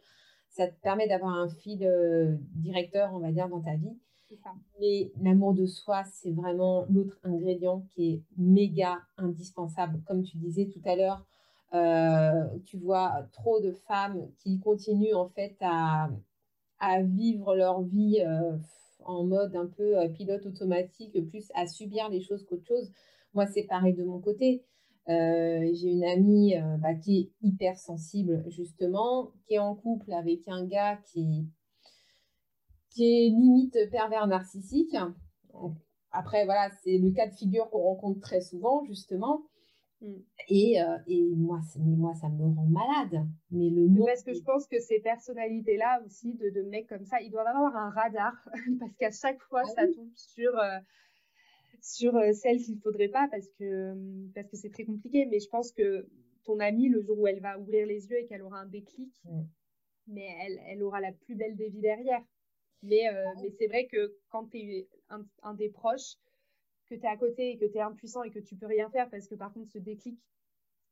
[0.50, 3.96] Ça te permet d'avoir un fil euh, directeur, on va dire, dans ta vie.
[4.80, 10.00] Mais l'amour de soi, c'est vraiment l'autre ingrédient qui est méga indispensable.
[10.06, 11.24] Comme tu disais tout à l'heure,
[11.74, 16.10] euh, tu vois trop de femmes qui continuent en fait à,
[16.78, 18.22] à vivre leur vie.
[18.24, 18.56] Euh,
[19.04, 22.90] en mode un peu euh, pilote automatique, plus à subir les choses qu'autre chose.
[23.34, 24.64] Moi, c'est pareil de mon côté.
[25.08, 30.12] Euh, j'ai une amie euh, bah, qui est hyper sensible, justement, qui est en couple
[30.12, 31.46] avec un gars qui,
[32.90, 34.96] qui est limite pervers narcissique.
[36.12, 39.49] Après, voilà, c'est le cas de figure qu'on rencontre très souvent, justement.
[40.00, 40.14] Mm.
[40.48, 43.26] Et, euh, et moi, mais moi, ça me rend malade.
[43.50, 44.04] Mais le nom...
[44.04, 47.46] Parce que je pense que ces personnalités-là aussi, de, de, mecs comme ça, ils doivent
[47.46, 48.32] avoir un radar.
[48.80, 50.78] parce qu'à chaque fois, ah ça tombe sur, euh,
[51.80, 53.94] sur euh, celle qu'il ne faudrait pas parce que
[54.34, 55.26] parce que c'est très compliqué.
[55.26, 56.08] Mais je pense que
[56.44, 59.12] ton amie, le jour où elle va ouvrir les yeux et qu'elle aura un déclic,
[59.24, 59.42] mm.
[60.08, 62.22] mais elle, elle aura la plus belle des vies derrière.
[62.82, 66.16] Mais, ah mais c'est vrai que quand tu es un, un des proches,
[66.90, 68.90] que tu es à côté et que tu es impuissant et que tu peux rien
[68.90, 70.18] faire parce que par contre ce déclic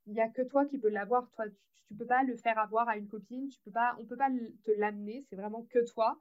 [0.06, 1.30] il n'y a que toi qui peux l'avoir.
[1.32, 1.46] Toi
[1.86, 3.48] tu, peux pas le faire avoir à une copine.
[3.48, 4.30] Tu peux pas on peut pas
[4.64, 5.22] te l'amener.
[5.28, 6.18] C'est vraiment que toi.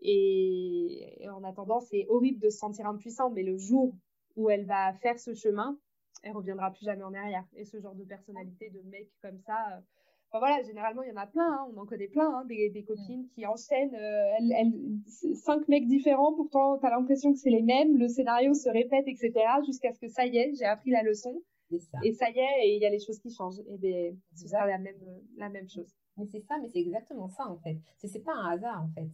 [0.00, 3.96] Et, en attendant c'est horrible de se sentir impuissant mais le jour
[4.36, 5.76] où elle va faire ce chemin
[6.22, 7.46] elle reviendra plus jamais en arrière.
[7.54, 9.82] Et ce genre de personnalité de mec comme ça
[10.34, 12.68] euh, voilà, généralement, il y en a plein, hein, on en connaît plein, hein, des,
[12.70, 14.74] des, copines qui enchaînent euh, elles,
[15.36, 19.06] cinq mecs différents, pourtant, tu as l'impression que c'est les mêmes, le scénario se répète,
[19.06, 19.32] etc.,
[19.64, 22.76] jusqu'à ce que ça y est, j'ai appris la leçon, et ça y est, et
[22.76, 23.60] il y a les choses qui changent.
[23.68, 24.96] Et bien, ce sera la même,
[25.36, 25.94] la même chose.
[26.16, 27.78] Mais c'est ça, mais c'est exactement ça, en fait.
[27.98, 29.08] C'est pas un hasard, en fait.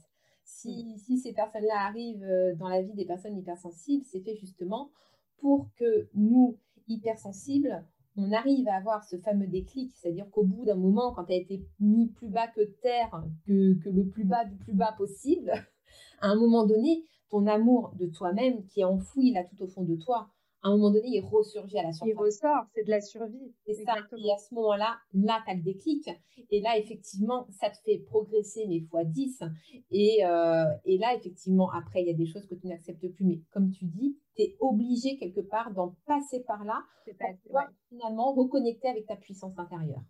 [0.44, 0.96] Si, mm.
[0.98, 4.90] si ces personnes-là arrivent euh, dans la vie des personnes hypersensibles, c'est fait justement
[5.38, 7.84] pour que nous, hypersensibles,
[8.16, 11.36] on arrive à avoir ce fameux déclic, c'est-à-dire qu'au bout d'un moment, quand tu as
[11.36, 15.50] été mis plus bas que terre, que, le plus bas du plus bas possible,
[16.20, 19.82] à un moment donné, ton amour de toi-même qui est enfoui là tout au fond
[19.82, 20.28] de toi,
[20.64, 22.08] à un moment donné, il ressurgit à la surface.
[22.10, 23.52] Il ressort, c'est de la survie.
[23.66, 23.96] C'est ça.
[24.16, 26.08] Et à ce moment-là, là, tu as le déclic.
[26.50, 29.42] Et là, effectivement, ça te fait progresser, mais fois 10.
[29.90, 33.26] Et, euh, et là, effectivement, après, il y a des choses que tu n'acceptes plus.
[33.26, 37.68] Mais comme tu dis, tu es obligé quelque part d'en passer par là pour pouvoir
[37.90, 40.02] finalement reconnecter avec ta puissance intérieure.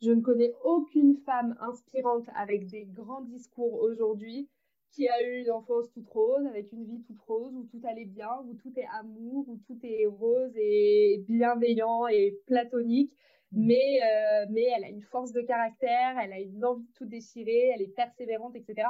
[0.00, 4.48] Je ne connais aucune femme inspirante avec des grands discours aujourd'hui
[4.92, 8.04] qui a eu une enfance toute rose, avec une vie toute rose, où tout allait
[8.04, 13.12] bien, où tout est amour, où tout est rose et bienveillant et platonique.
[13.52, 13.66] Mm.
[13.66, 17.06] Mais, euh, mais elle a une force de caractère, elle a une envie de tout
[17.06, 18.88] déchirer, elle est persévérante, etc.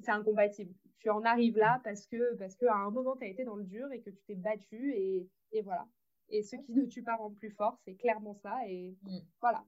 [0.00, 0.72] C'est incompatible.
[1.00, 3.64] Tu en arrives là parce que parce qu'à un moment, tu as été dans le
[3.64, 5.86] dur et que tu t'es battu et, et, voilà.
[6.28, 8.56] Et ce qui ne tue pas rend plus fort, c'est clairement ça.
[8.68, 9.18] Et mm.
[9.40, 9.64] voilà.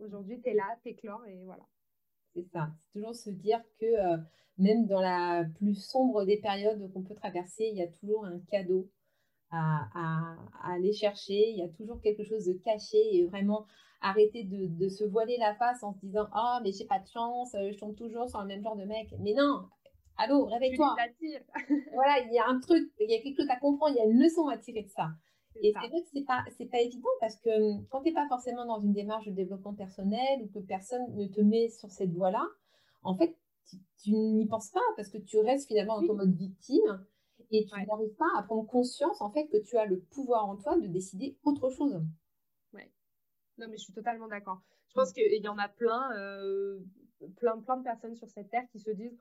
[0.00, 1.62] Aujourd'hui, tu es là, tu éclores et voilà.
[2.34, 2.70] C'est ça.
[2.80, 4.16] C'est toujours se dire que euh,
[4.58, 8.38] même dans la plus sombre des périodes qu'on peut traverser, il y a toujours un
[8.50, 8.88] cadeau
[9.50, 11.50] à, aller chercher.
[11.50, 13.66] Il y a toujours quelque chose de caché et vraiment
[14.00, 17.52] arrêter de, se voiler la face en se disant Oh, mais j'ai pas de chance,
[17.52, 19.14] je tombe toujours sur le même genre de mec.
[19.20, 19.66] Mais non,
[20.16, 20.96] allô, réveille-toi.
[21.92, 24.02] voilà, il y a un truc, il y a quelque chose à comprendre, il y
[24.02, 25.10] a une leçon à tirer de ça.
[25.60, 28.14] Et c'est vrai que c'est pas, c'est pas évident parce que hum, quand tu n'es
[28.14, 31.90] pas forcément dans une démarche de développement personnel ou que personne ne te met sur
[31.90, 32.46] cette voie-là,
[33.02, 33.36] en fait,
[34.02, 37.04] tu, n'y penses pas parce que tu restes finalement dans ton mode victime
[37.50, 40.56] et tu n'arrives pas à prendre conscience en fait que tu as le pouvoir en
[40.56, 42.02] toi de décider autre chose.
[42.72, 42.90] Ouais.
[43.58, 44.60] Non, mais je suis totalement d'accord.
[44.88, 46.78] Je pense qu'il y en a plein, euh,
[47.36, 49.18] plein, plein de personnes sur cette terre qui se disent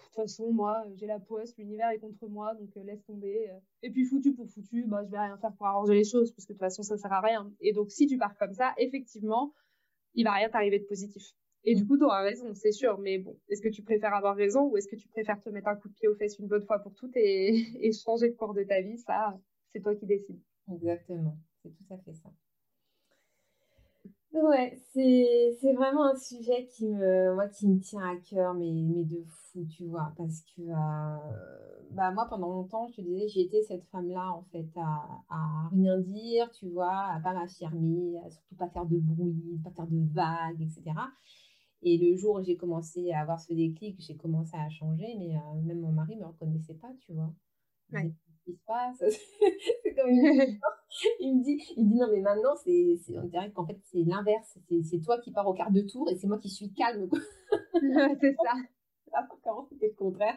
[0.00, 3.50] toute façon, moi, j'ai la poisse, l'univers est contre moi, donc euh, laisse tomber.
[3.82, 6.46] Et puis, foutu pour foutu, bah, je vais rien faire pour arranger les choses, parce
[6.46, 7.52] que de toute façon, ça sert à rien.
[7.60, 9.54] Et donc, si tu pars comme ça, effectivement,
[10.14, 11.34] il va rien t'arriver de positif.
[11.64, 12.98] Et du coup, tu auras raison, c'est sûr.
[12.98, 15.68] Mais bon, est-ce que tu préfères avoir raison ou est-ce que tu préfères te mettre
[15.68, 18.34] un coup de pied aux fesses une bonne fois pour toutes et, et changer le
[18.34, 18.98] cours de ta vie?
[18.98, 19.40] Ça,
[19.72, 20.40] c'est toi qui décides.
[20.70, 22.30] Exactement, c'est tout à fait ça.
[24.34, 29.04] Ouais, c'est vraiment un sujet qui me, moi, qui me tient à cœur, mais, mais
[29.04, 33.42] de fou, tu vois, parce que euh, bah, moi, pendant longtemps, je te disais, j'ai
[33.42, 38.30] été cette femme-là, en fait, à, à rien dire, tu vois, à pas m'affirmer, à
[38.30, 41.12] surtout pas faire de bruit, pas faire de vagues, etc.
[41.82, 45.36] Et le jour où j'ai commencé à avoir ce déclic, j'ai commencé à changer, mais
[45.36, 47.32] euh, même mon mari ne me reconnaissait pas, tu vois.
[47.92, 48.12] Ouais.
[48.44, 48.98] Qui se passe
[49.96, 50.10] comme
[51.20, 54.58] il, me dit, il dit non, mais maintenant, c'est, on dirait qu'en fait, c'est l'inverse.
[54.82, 57.08] C'est, toi qui pars au quart de tour et c'est moi qui suis calme.
[58.20, 59.22] c'est ça.
[59.42, 60.36] Comment c'était le contraire?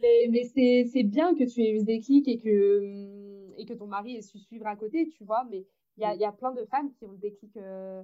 [0.00, 3.64] Mais, mais c'est, c'est bien que tu aies eu ce déclic et que, hum, et
[3.64, 5.44] que ton mari ait su suivre à côté, tu vois.
[5.50, 7.56] Mais il y a, y a, plein de femmes qui ont le déclic.
[7.56, 8.02] Euh,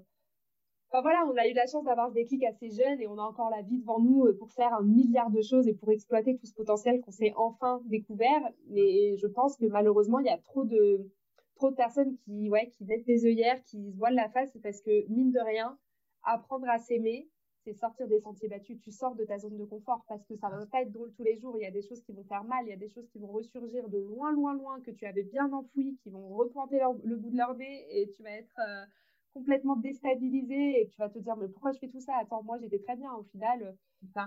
[0.92, 3.48] voilà, on a eu la chance d'avoir ce déclic assez jeune et on a encore
[3.50, 6.46] la vie devant nous euh, pour faire un milliard de choses et pour exploiter tout
[6.46, 8.42] ce potentiel qu'on s'est enfin découvert.
[8.68, 11.08] Mais je pense que malheureusement, il y a trop de,
[11.54, 14.80] trop de personnes qui, ouais, qui mettent des œillères, qui se voilent la face parce
[14.80, 15.78] que, mine de rien,
[16.24, 17.28] apprendre à s'aimer,
[17.62, 18.80] c'est sortir des sentiers battus.
[18.80, 21.22] Tu sors de ta zone de confort parce que ça va pas être drôle tous
[21.22, 21.56] les jours.
[21.56, 23.18] Il y a des choses qui vont faire mal, il y a des choses qui
[23.20, 27.16] vont ressurgir de loin, loin, loin, que tu avais bien enfouies, qui vont repointer le
[27.16, 28.58] bout de leur nez et tu vas être.
[28.58, 28.84] Euh,
[29.32, 32.16] complètement déstabilisé et tu vas te dire mais pourquoi je fais tout ça?
[32.16, 33.76] Attends, moi j'étais très bien au final.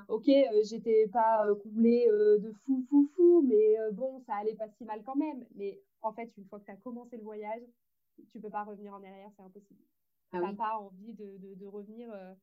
[0.07, 4.55] ok, euh, j'étais pas euh, comblée euh, de fou, fou, fou, mais bon, ça allait
[4.55, 5.45] pas si mal quand même.
[5.55, 7.61] Mais en fait, une fois que tu as commencé le voyage,
[8.31, 9.81] tu peux pas revenir en arrière, c'est impossible.
[10.31, 12.33] Ah tu n'as pas envie de, de, de revenir euh,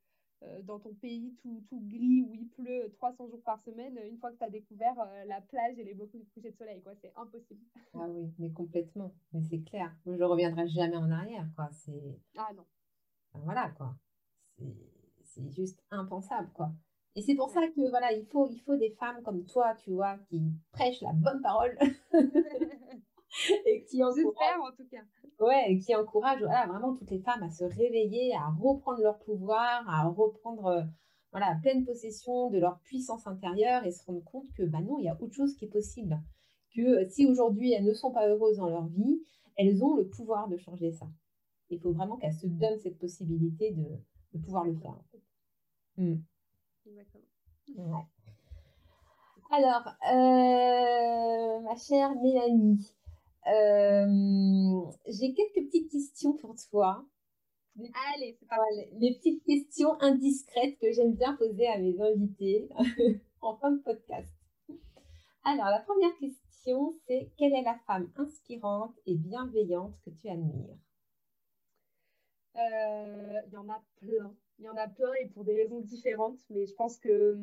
[0.62, 4.30] dans ton pays tout, tout, gris où il pleut 300 jours par semaine, une fois
[4.32, 6.92] que tu as découvert euh, la plage et les beaux couchers de soleil, quoi.
[7.00, 7.60] C'est impossible.
[7.94, 9.12] Ah oui, mais complètement.
[9.32, 9.94] Mais c'est clair.
[10.06, 11.68] Je ne reviendrai jamais en arrière, quoi.
[11.72, 12.18] C'est...
[12.36, 12.64] Ah non.
[13.34, 13.94] voilà, quoi.
[15.22, 16.72] C'est, juste impensable, quoi.
[17.16, 19.92] Et c'est pour ça que, voilà, il faut, il faut des femmes comme toi, tu
[19.92, 21.76] vois, qui prêchent la bonne parole.
[23.66, 25.02] et qui encouragent, en tout cas.
[25.38, 29.88] Ouais, qui encourage voilà, vraiment toutes les femmes à se réveiller, à reprendre leur pouvoir,
[29.88, 30.82] à reprendre euh,
[31.30, 35.04] voilà, pleine possession de leur puissance intérieure et se rendre compte que bah non, il
[35.04, 36.20] y a autre chose qui est possible.
[36.74, 39.22] Que euh, si aujourd'hui elles ne sont pas heureuses dans leur vie,
[39.56, 41.06] elles ont le pouvoir de changer ça.
[41.70, 43.84] Il faut vraiment qu'elles se donnent cette possibilité de,
[44.34, 44.90] de pouvoir le faire.
[44.90, 45.22] En fait.
[45.96, 46.20] Hmm.
[47.76, 48.04] Ouais.
[49.52, 52.94] Alors, euh, ma chère Mélanie,
[53.46, 57.04] j'ai quelques petites questions pour toi.
[58.14, 58.56] Allez, c'est pas
[58.98, 62.68] Les petites questions indiscrètes que j'aime bien poser à mes invités
[63.40, 64.32] en fin de podcast.
[65.44, 70.76] Alors, la première question, c'est quelle est la femme inspirante et bienveillante que tu admires?
[72.56, 74.34] Euh, Il y en a plein.
[74.58, 77.38] Il y en a plein et pour des raisons différentes, mais je pense que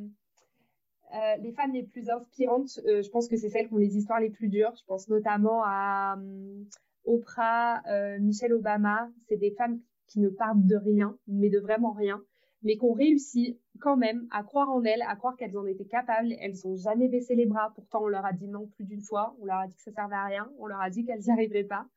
[1.14, 3.98] euh, les femmes les plus inspirantes, euh, je pense que c'est celles qui ont les
[3.98, 4.74] histoires les plus dures.
[4.76, 6.64] Je pense notamment à euh,
[7.06, 7.82] Oprah,
[8.20, 9.10] Michelle Obama.
[9.30, 12.22] C'est des femmes qui ne partent de rien, mais de vraiment rien,
[12.62, 15.86] mais qui ont réussi quand même à croire en elles, à croire qu'elles en étaient
[15.86, 16.34] capables.
[16.42, 17.72] Elles n'ont jamais baissé les bras.
[17.76, 19.36] Pourtant, on leur a dit non plus d'une fois.
[19.42, 20.52] On leur a dit que ça servait à rien.
[20.60, 21.88] On leur a dit qu'elles n'y arriveraient pas.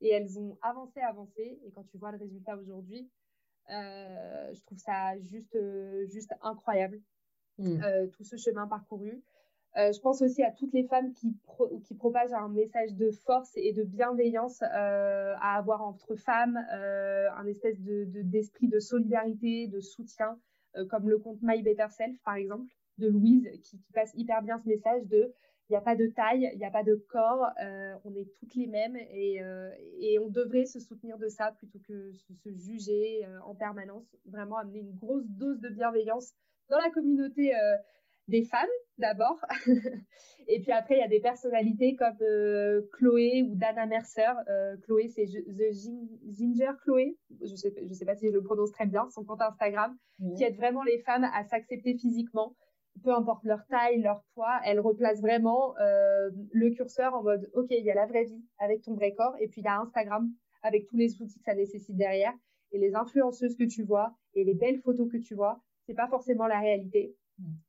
[0.00, 1.58] Et elles ont avancé, avancé.
[1.66, 3.10] Et quand tu vois le résultat aujourd'hui,
[3.68, 5.58] je trouve ça juste,
[6.10, 7.00] juste incroyable.
[7.58, 7.82] Mm.
[7.82, 9.22] Euh, tout ce chemin parcouru.
[9.76, 11.36] Euh, je pense aussi à toutes les femmes qui,
[11.84, 17.46] qui propagent un message de force et de bienveillance euh, à avoir entre femmes, un
[17.46, 20.38] espèce de, d'esprit de, solidarité, de soutien,
[20.90, 24.68] comme le compte My Better Self, par exemple, de Louise, qui, passe hyper bien ce
[24.68, 25.32] message de
[25.70, 27.50] il n'y a pas de taille, il n'y a pas de corps,
[28.04, 29.40] on est toutes les mêmes et,
[29.98, 34.04] et, on devrait se soutenir de ça plutôt que se, se juger en permanence.
[34.26, 36.34] Vraiment amener une grosse dose de bienveillance
[36.68, 37.52] dans la communauté
[38.28, 39.38] des femmes d'abord.
[40.48, 44.32] et puis après, il y a des personnalités comme euh, Chloé ou Dana Mercer.
[44.48, 45.72] Euh, Chloé, c'est The
[46.28, 47.16] Ginger Chloé.
[47.42, 49.96] Je ne sais, je sais pas si je le prononce très bien, son compte Instagram,
[50.36, 52.56] qui aide vraiment les femmes à s'accepter physiquement.
[53.02, 57.66] Peu importe leur taille, leur poids, elle replace vraiment euh, le curseur en mode OK,
[57.70, 59.80] il y a la vraie vie avec ton vrai corps, et puis il y a
[59.80, 60.30] Instagram
[60.62, 62.32] avec tous les outils que ça nécessite derrière,
[62.70, 66.08] et les influenceuses que tu vois, et les belles photos que tu vois, c'est pas
[66.08, 67.14] forcément la réalité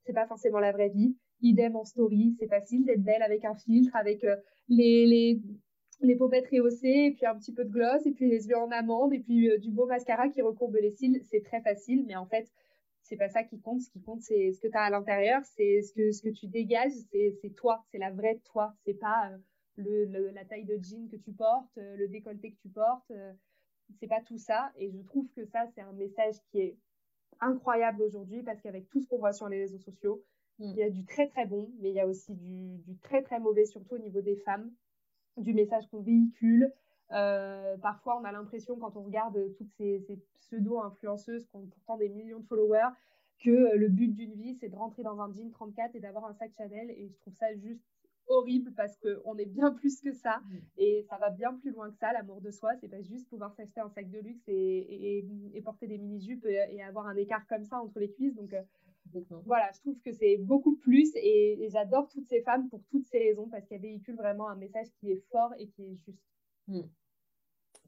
[0.05, 1.15] c'est pas forcément la vraie vie.
[1.41, 4.35] Idem en story, c'est facile d'être belle avec un filtre, avec euh,
[4.69, 5.41] les, les,
[6.01, 9.13] les rehaussées, et puis un petit peu de gloss, et puis les yeux en amande,
[9.13, 11.21] et puis euh, du beau mascara qui recourbe les cils.
[11.23, 12.49] C'est très facile, mais en fait,
[13.03, 13.81] c'est pas ça qui compte.
[13.81, 16.29] Ce qui compte, c'est ce que tu as à l'intérieur, c'est ce que, ce que
[16.29, 18.73] tu dégages, c'est toi, c'est la vraie toi.
[18.85, 19.37] C'est pas euh,
[19.77, 23.11] le, la taille de jean que tu portes, le décolleté que tu portes.
[23.99, 24.71] c'est pas tout ça.
[24.77, 26.77] Et je trouve que ça, c'est un message qui est
[27.41, 30.23] incroyable aujourd'hui parce qu'avec tout ce qu'on voit sur les réseaux sociaux,
[30.59, 30.63] mm.
[30.63, 33.21] il y a du très très bon, mais il y a aussi du, du très
[33.21, 34.71] très mauvais, surtout au niveau des femmes,
[35.37, 36.71] du message qu'on véhicule.
[37.11, 41.97] Euh, parfois, on a l'impression, quand on regarde toutes ces, ces pseudo-influenceuses qui ont pourtant
[41.97, 42.89] des millions de followers,
[43.43, 46.33] que le but d'une vie, c'est de rentrer dans un jean 34 et d'avoir un
[46.33, 46.89] sac Chanel.
[46.91, 47.83] Et je trouve ça juste
[48.27, 50.39] horrible parce qu'on est bien plus que ça.
[50.39, 50.57] Mm.
[50.77, 52.75] et ça va bien plus loin que ça l'amour de soi.
[52.79, 55.17] C'est pas juste pouvoir s'acheter un sac de luxe et,
[55.53, 58.35] et, porter des mini jupes et, avoir un écart comme ça entre les cuisses.
[58.35, 58.61] Donc euh,
[59.45, 63.19] voilà je trouve que c'est beaucoup plus et, j'adore toutes ces femmes pour toutes ces
[63.19, 66.21] raisons parce qu'elles véhiculent vraiment un message qui est fort et qui est juste.
[66.67, 66.81] Mm.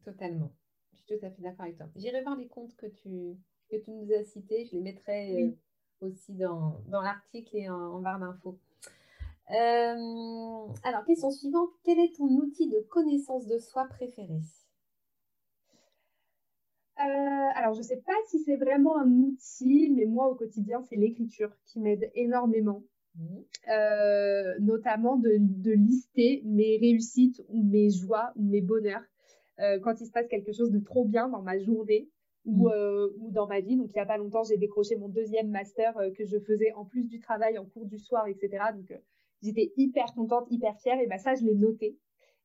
[0.03, 0.53] totalement.
[0.93, 1.87] Je suis tout à fait d'accord avec toi.
[1.95, 3.37] J'irai voir les comptes que tu
[3.69, 4.65] que tu nous as cités.
[4.65, 5.51] Je les mettrai euh,
[5.99, 8.59] aussi dans, dans l'article et en, en barre d'infos
[9.51, 11.69] euh, alors, question suivante.
[11.83, 14.39] Quel est ton outil de connaissance de soi préféré?
[16.99, 17.03] Euh,
[17.55, 20.95] alors, je ne sais pas si c'est vraiment un outil, mais moi, au quotidien, c'est
[20.95, 22.83] l'écriture qui m'aide énormément.
[23.15, 23.37] Mmh.
[23.69, 29.01] Euh, notamment de, lister mes réussites ou mes joies ou mes bonheurs
[29.81, 32.07] quand il se passe quelque chose de trop bien dans ma journée
[32.45, 33.09] ou, mmh.
[33.21, 33.75] ou dans ma vie.
[33.75, 36.85] Donc, il n'y a pas longtemps, j'ai décroché mon deuxième master que je faisais en
[36.85, 38.65] plus du travail en cours du soir, etc.
[38.75, 38.91] Donc,
[39.41, 41.97] j'étais hyper contente, hyper fière, et ben ça, je l'ai noté.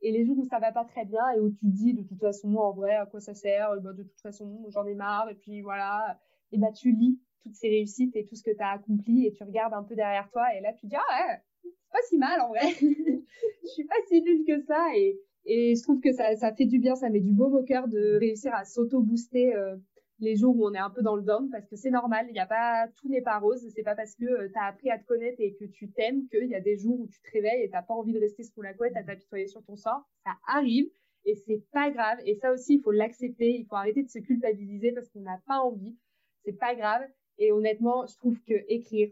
[0.03, 2.03] Et les jours où ça va pas très bien et où tu te dis, de
[2.03, 5.29] toute façon, en vrai, à quoi ça sert ben, De toute façon, j'en ai marre,
[5.31, 6.19] et puis voilà.
[6.51, 9.33] Et ben tu lis toutes ces réussites et tout ce que tu as accompli, et
[9.33, 12.19] tu regardes un peu derrière toi, et là, tu te dis, ah ouais, pas si
[12.19, 12.69] mal en vrai.
[12.81, 16.67] je suis pas si nulle que ça, et, et je trouve que ça, ça fait
[16.67, 19.77] du bien, ça met du beau au cœur de réussir à s'auto-booster euh,
[20.23, 22.37] les jours où on est un peu dans le down parce que c'est normal, il
[22.37, 24.89] y a pas tout n'est pas rose, c'est pas parce que euh, tu as appris
[24.89, 27.31] à te connaître et que tu t'aimes qu'il y a des jours où tu te
[27.33, 30.09] réveilles et t'as pas envie de rester sous la couette à t'apitoyer sur ton sort,
[30.25, 30.89] ça arrive
[31.25, 32.19] et c'est pas grave.
[32.25, 35.41] Et ça aussi il faut l'accepter, il faut arrêter de se culpabiliser parce qu'on n'a
[35.47, 35.97] pas envie,
[36.45, 37.03] c'est pas grave.
[37.39, 39.11] Et honnêtement, je trouve que écrire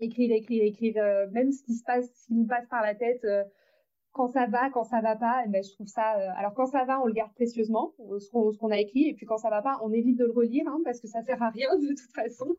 [0.00, 2.96] écrire écrire écrire euh, même ce qui se passe ce qui nous passe par la
[2.96, 3.44] tête euh,
[4.12, 6.18] quand ça va, quand ça va pas, eh ben, je trouve ça.
[6.18, 9.14] Euh, alors quand ça va, on le garde précieusement, euh, ce qu'on a écrit, et
[9.14, 11.42] puis quand ça va pas, on évite de le relire hein, parce que ça sert
[11.42, 12.54] à rien de toute façon.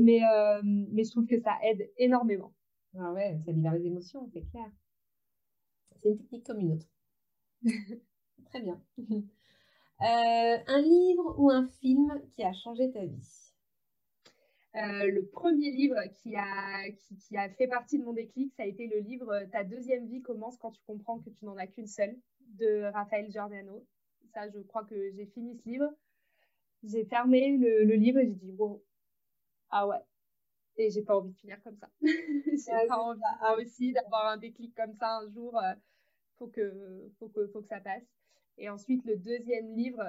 [0.00, 2.52] Mais euh, mais je trouve que ça aide énormément.
[2.98, 4.70] Ah ouais, ça libère les émotions, c'est clair.
[6.02, 6.86] C'est une technique comme une autre.
[8.46, 8.80] Très bien.
[10.00, 13.47] un livre ou un film qui a changé ta vie?
[14.78, 18.66] Euh, le premier livre qui a, qui, a fait partie de mon déclic, ça a
[18.66, 21.66] été le livre euh, Ta deuxième vie commence quand tu comprends que tu n'en as
[21.66, 22.16] qu'une seule
[22.58, 23.84] de Raphaël Giordano.
[24.32, 25.90] Ça, je crois que j'ai fini ce livre.
[26.84, 28.84] J'ai fermé le, livre et j'ai dit, wow,
[29.70, 29.98] ah ouais.
[30.76, 31.88] Et j'ai pas envie de finir comme ça.
[32.02, 33.20] j'ai pas envie
[33.60, 35.58] aussi d'avoir un déclic comme ça un jour.
[35.58, 35.74] Euh,
[36.38, 38.06] faut que, faut que, faut que ça passe.
[38.58, 40.04] Et ensuite, le deuxième livre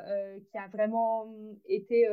[0.52, 1.34] qui a vraiment
[1.66, 2.08] été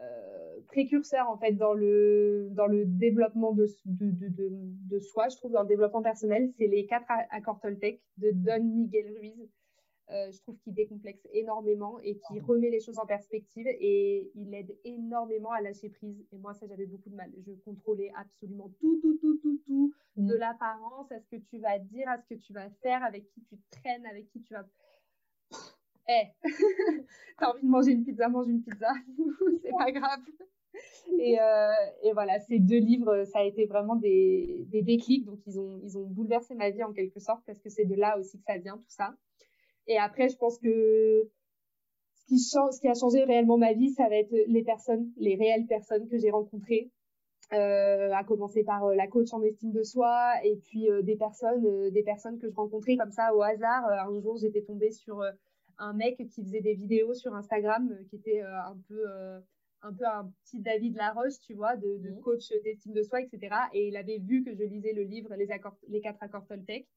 [0.00, 5.36] euh, précurseur en fait dans le dans le développement de, de, de, de, soi, je
[5.36, 9.50] trouve dans le développement personnel, c'est les quatre accords Toltec de Don Miguel Ruiz.
[10.10, 14.54] Euh, je trouve qu'il décomplexe énormément et qui remet les choses en perspective et il
[14.54, 16.24] aide énormément à lâcher prise.
[16.32, 17.30] Et moi, ça, j'avais beaucoup de mal.
[17.46, 20.38] Je contrôlais absolument tout, tout, tout, tout, tout, de mm.
[20.38, 23.42] l'apparence à ce que tu vas dire, à ce que tu vas faire, avec qui
[23.42, 24.64] tu traînes, avec qui tu vas
[26.08, 26.26] eh,
[27.38, 28.92] t'as envie de manger une pizza, mange une pizza,
[29.62, 30.20] c'est pas grave.
[31.18, 35.24] Et, euh, et, voilà, ces deux livres, ça a été vraiment des, déclics.
[35.24, 38.38] Donc, ils ont, bouleversé ma vie en quelque sorte parce que c'est de là aussi
[38.38, 39.14] que ça vient, tout ça.
[39.86, 41.28] Et après, je pense que
[42.28, 46.08] ce qui, a changé réellement ma vie, ça va être les personnes, les réelles personnes
[46.08, 46.90] que j'ai rencontrées.
[47.54, 51.16] Euh, à commencer par euh, la coach en estime de soi et puis euh, des
[51.16, 53.86] personnes, des personnes que je rencontrais comme ça au hasard.
[53.86, 55.24] un jour, j'étais tombée sur
[55.78, 59.40] un mec qui faisait des vidéos sur Instagram euh, qui était euh, un peu euh,
[59.82, 62.20] un peu un petit David Laroche, tu vois, de, de mmh.
[62.20, 63.54] coach d'estime de soi, etc.
[63.72, 66.88] Et il avait vu que je lisais le livre Les, accords, les quatre accords Toltec.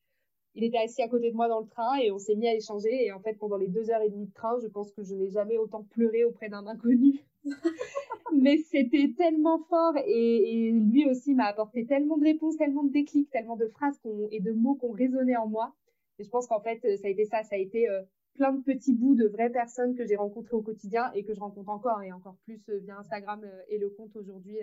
[0.56, 2.56] Il était assis à côté de moi dans le train et on s'est mis à
[2.56, 3.06] échanger.
[3.06, 5.14] Et en fait, pendant les deux heures et demie de train, je pense que je
[5.14, 7.24] n'ai jamais autant pleuré auprès d'un inconnu.
[8.34, 12.92] Mais c'était tellement fort et, et, lui aussi m'a apporté tellement de réponses, tellement de
[12.92, 14.00] déclics, tellement de phrases
[14.32, 15.76] et de mots qui ont résonné en moi.
[16.18, 18.02] Et je pense qu'en fait, ça a été ça, ça a été euh,
[18.34, 21.40] plein de petits bouts de vraies personnes que j'ai rencontrées au quotidien et que je
[21.40, 24.58] rencontre encore et encore plus euh, via Instagram euh, et le compte aujourd'hui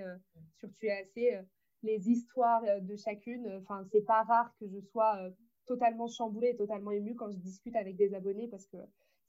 [0.59, 1.39] sur Tu es assez.
[1.83, 5.31] les histoires de chacune, enfin, c'est pas rare que je sois
[5.67, 8.79] totalement chamboulée et totalement émue quand je discute avec des abonnés parce que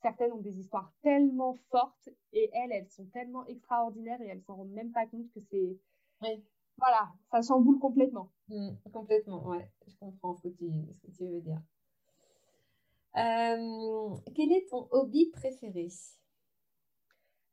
[0.01, 4.55] certaines ont des histoires tellement fortes et elles, elles sont tellement extraordinaires et elles s'en
[4.55, 5.77] rendent même pas compte que c'est.
[6.77, 8.31] Voilà, ça chamboule complètement.
[8.47, 11.61] Mmh, complètement, ouais, je comprends ce que tu, ce que tu veux dire.
[13.17, 15.87] Euh, quel est ton hobby préféré?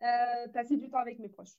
[0.03, 1.57] Euh, Passer du temps avec mes proches,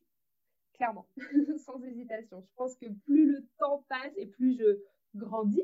[0.74, 1.08] clairement,
[1.66, 2.42] sans hésitation.
[2.42, 4.80] Je pense que plus le temps passe et plus je
[5.16, 5.64] grandis,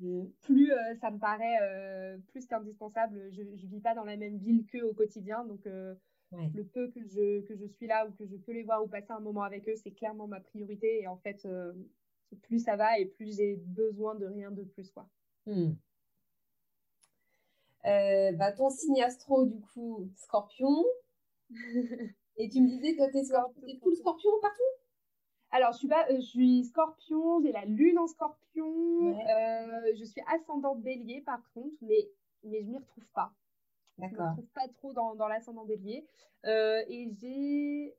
[0.00, 0.24] mmh.
[0.42, 3.30] plus euh, ça me paraît plus qu'indispensable.
[3.32, 7.00] Je ne vis pas dans la même ville qu'eux au quotidien, donc le peu que
[7.04, 9.42] je, que je suis là ou que je peux les voir ou passer un moment
[9.42, 11.02] avec eux, c'est clairement ma priorité.
[11.02, 11.46] Et en fait,
[12.42, 14.90] plus ça va et plus j'ai besoin de rien de plus.
[14.90, 15.08] quoi.
[15.46, 15.74] Mmh.
[17.86, 20.84] Euh, bah, ton signe astro, du coup, scorpion.
[22.36, 23.62] Et tu me disais, toi, t'es scorpion.
[23.64, 24.62] T'es full scorpion partout?
[25.50, 30.04] Alors, je suis, pas, euh, je suis scorpion, j'ai la lune en scorpion, euh, je
[30.04, 32.10] suis ascendant bélier par contre, mais,
[32.42, 33.32] mais je m'y retrouve pas.
[33.96, 34.16] D'accord.
[34.16, 36.04] Je m'y retrouve pas trop dans, dans l'ascendant bélier.
[36.44, 37.96] et j'ai,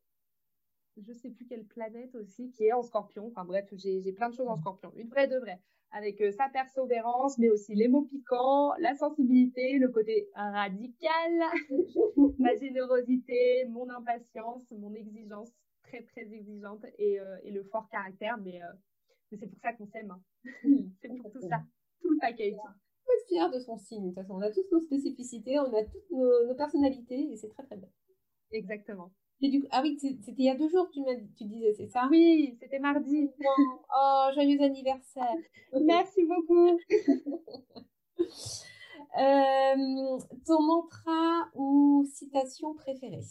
[0.98, 3.28] je sais plus quelle planète aussi qui est en scorpion.
[3.28, 4.92] Enfin bref, j'ai plein de choses en scorpion.
[4.96, 5.62] Une vraie de vraie
[5.92, 11.44] avec euh, sa persévérance, mais aussi les mots piquants, la sensibilité, le côté radical,
[12.40, 15.52] ma générosité, mon impatience, mon exigence
[15.84, 18.38] très très exigeante et, euh, et le fort caractère.
[18.38, 18.74] Mais, euh,
[19.32, 20.12] mais c'est pour ça qu'on s'aime.
[20.12, 20.22] Hein.
[21.02, 21.64] c'est pour tout ça,
[22.02, 22.54] tout le package.
[22.54, 24.04] On peut être fier de son signe.
[24.04, 27.38] De toute façon, on a tous nos spécificités, on a toutes nos, nos personnalités et
[27.38, 27.90] c'est très très bien.
[28.52, 29.12] Exactement.
[29.72, 31.02] Ah oui, c'était il y a deux jours, tu,
[31.38, 32.08] tu disais, c'est ça?
[32.10, 33.30] Oui, c'était mardi.
[33.96, 35.36] Oh, joyeux anniversaire.
[35.82, 36.80] Merci beaucoup.
[39.18, 43.24] Euh, ton mantra ou citation préférée?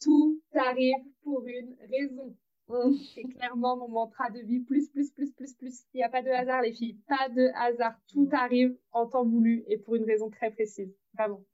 [0.00, 2.34] Tout arrive pour une raison.
[2.68, 2.94] Mmh.
[3.14, 4.60] C'est clairement mon mantra de vie.
[4.60, 5.82] Plus, plus, plus, plus, plus.
[5.92, 6.98] Il n'y a pas de hasard, les filles.
[7.06, 7.94] Pas de hasard.
[8.08, 10.94] Tout arrive en temps voulu et pour une raison très précise.
[11.14, 11.44] Vraiment.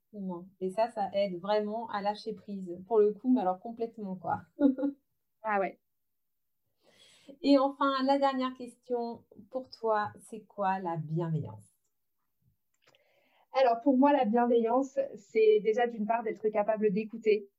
[0.59, 2.77] Et ça, ça aide vraiment à lâcher prise.
[2.87, 4.41] Pour le coup, mais alors complètement, quoi.
[5.43, 5.79] ah ouais.
[7.41, 11.71] Et enfin, la dernière question pour toi, c'est quoi la bienveillance?
[13.53, 17.49] Alors, pour moi, la bienveillance, c'est déjà d'une part d'être capable d'écouter,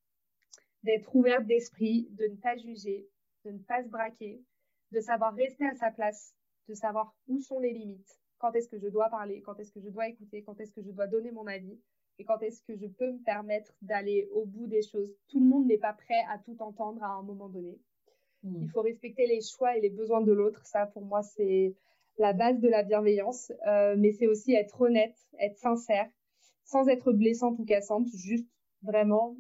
[0.82, 3.08] d'être ouverte d'esprit, de ne pas juger,
[3.44, 4.42] de ne pas se braquer,
[4.90, 6.34] de savoir rester à sa place,
[6.68, 9.80] de savoir où sont les limites, quand est-ce que je dois parler, quand est-ce que
[9.80, 11.78] je dois écouter, quand est-ce que je dois donner mon avis?
[12.22, 15.12] Et quand est-ce que je peux me permettre d'aller au bout des choses?
[15.26, 17.80] Tout le monde n'est pas prêt à tout entendre à un moment donné.
[18.44, 18.62] Hmm.
[18.62, 20.64] Il faut respecter les choix et les besoins de l'autre.
[20.64, 21.74] Ça, pour moi, c'est
[22.18, 23.50] la base de la bienveillance.
[23.66, 26.08] Euh, mais c'est aussi être honnête, être sincère,
[26.62, 28.48] sans être blessante ou cassante, juste
[28.82, 29.36] vraiment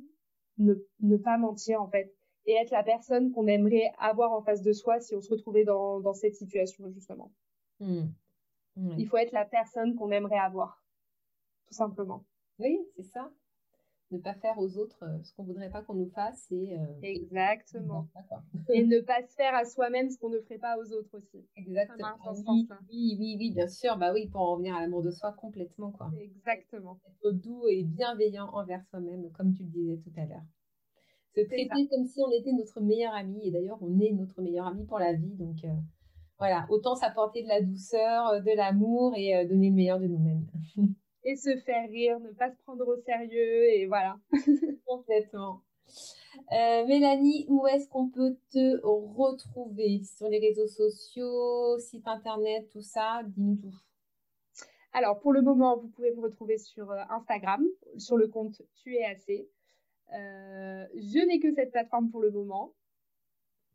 [0.58, 2.12] ne, ne pas mentir en fait.
[2.46, 5.64] Et être la personne qu'on aimerait avoir en face de soi si on se retrouvait
[5.64, 7.30] dans, dans cette situation, justement.
[7.78, 8.06] Hmm.
[8.98, 10.82] Il faut être la personne qu'on aimerait avoir,
[11.68, 12.24] tout simplement.
[12.58, 13.30] Oui, c'est ça.
[14.10, 17.00] Ne pas faire aux autres euh, ce qu'on voudrait pas qu'on nous fasse et euh,
[17.00, 18.06] exactement.
[18.68, 21.46] et ne pas se faire à soi-même ce qu'on ne ferait pas aux autres aussi.
[21.56, 22.08] Exactement.
[22.50, 23.96] Oui, oui, oui, oui, bien sûr.
[23.96, 26.10] Bah oui, pour en revenir à l'amour de soi complètement quoi.
[26.20, 27.00] Exactement.
[27.06, 30.44] Être doux et bienveillant envers soi-même, comme tu le disais tout à l'heure.
[31.34, 34.66] Se traiter comme si on était notre meilleur ami et d'ailleurs on est notre meilleur
[34.66, 35.64] ami pour la vie donc.
[35.64, 35.74] Euh,
[36.38, 40.44] voilà, autant s'apporter de la douceur, de l'amour et donner le meilleur de nous-mêmes.
[41.24, 44.18] et se faire rire, ne pas se prendre au sérieux et voilà.
[44.86, 45.62] Complètement.
[46.52, 50.02] Euh, Mélanie, où est-ce qu'on peut te retrouver?
[50.04, 53.22] Sur les réseaux sociaux, site internet, tout ça?
[53.24, 53.74] Dis-nous tout.
[54.92, 57.64] Alors, pour le moment, vous pouvez me retrouver sur euh, Instagram,
[57.96, 59.48] sur le compte Tu es assez.
[60.14, 62.74] Euh, je n'ai que cette plateforme pour le moment.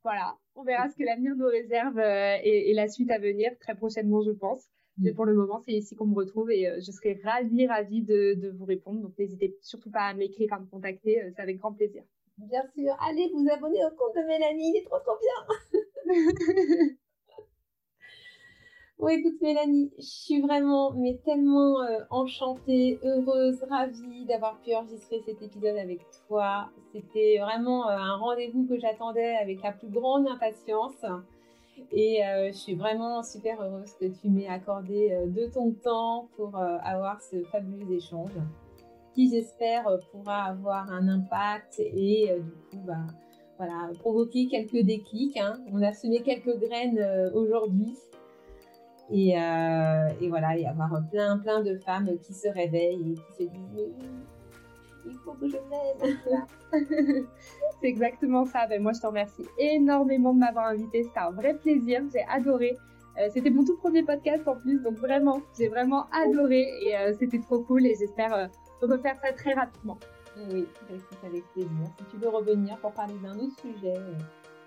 [0.04, 4.22] Voilà, on verra ce que l'avenir nous réserve et, la suite à venir très prochainement,
[4.22, 4.70] je pense.
[5.00, 8.02] Mais pour le moment, c'est ici qu'on me retrouve et euh, je serai ravie, ravie
[8.02, 9.02] de, de vous répondre.
[9.02, 11.22] Donc, n'hésitez surtout pas à m'écrire, à me contacter.
[11.22, 12.04] Euh, c'est avec grand plaisir.
[12.38, 12.96] Bien sûr.
[13.08, 14.72] Allez vous abonner au compte de Mélanie.
[14.74, 16.96] Il est trop, trop bien.
[19.00, 25.22] Bon, écoute, Mélanie, je suis vraiment, mais tellement euh, enchantée, heureuse, ravie d'avoir pu enregistrer
[25.24, 26.72] cet épisode avec toi.
[26.92, 31.06] C'était vraiment euh, un rendez-vous que j'attendais avec la plus grande impatience.
[31.92, 36.58] Et euh, je suis vraiment super heureuse que tu m'aies accordé de ton temps pour
[36.58, 38.32] avoir ce fabuleux échange
[39.14, 43.08] qui, j'espère, pourra avoir un impact et du coup, bah,
[43.58, 45.38] voilà, provoquer quelques déclics.
[45.38, 45.58] Hein.
[45.72, 47.96] On a semé quelques graines aujourd'hui
[49.10, 53.44] et, euh, et, voilà, y avoir plein, plein de femmes qui se réveillent et qui
[53.44, 53.94] se disent
[55.08, 56.18] il faut que je m'aime.
[57.82, 58.68] c'est exactement ça.
[58.68, 61.04] Ben, moi, je te remercie énormément de m'avoir invité.
[61.04, 62.02] C'était un vrai plaisir.
[62.12, 62.78] J'ai adoré.
[63.20, 67.14] Euh, c'était mon tout premier podcast en plus, donc vraiment, j'ai vraiment adoré et euh,
[67.18, 68.46] c'était trop cool et j'espère euh,
[68.80, 69.98] refaire ça très rapidement.
[70.38, 70.68] Oui,
[71.24, 71.72] avec plaisir.
[71.98, 73.96] Si tu veux revenir pour parler d'un autre sujet,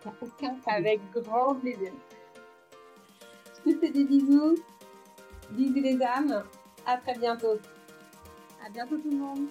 [0.04, 0.64] n'y a aucun problème.
[0.66, 1.92] Avec grand plaisir.
[3.64, 4.56] Je te fais des bisous.
[5.52, 6.42] Bisous les âmes.
[6.86, 7.58] À très bientôt.
[8.66, 9.46] À bientôt tout le monde.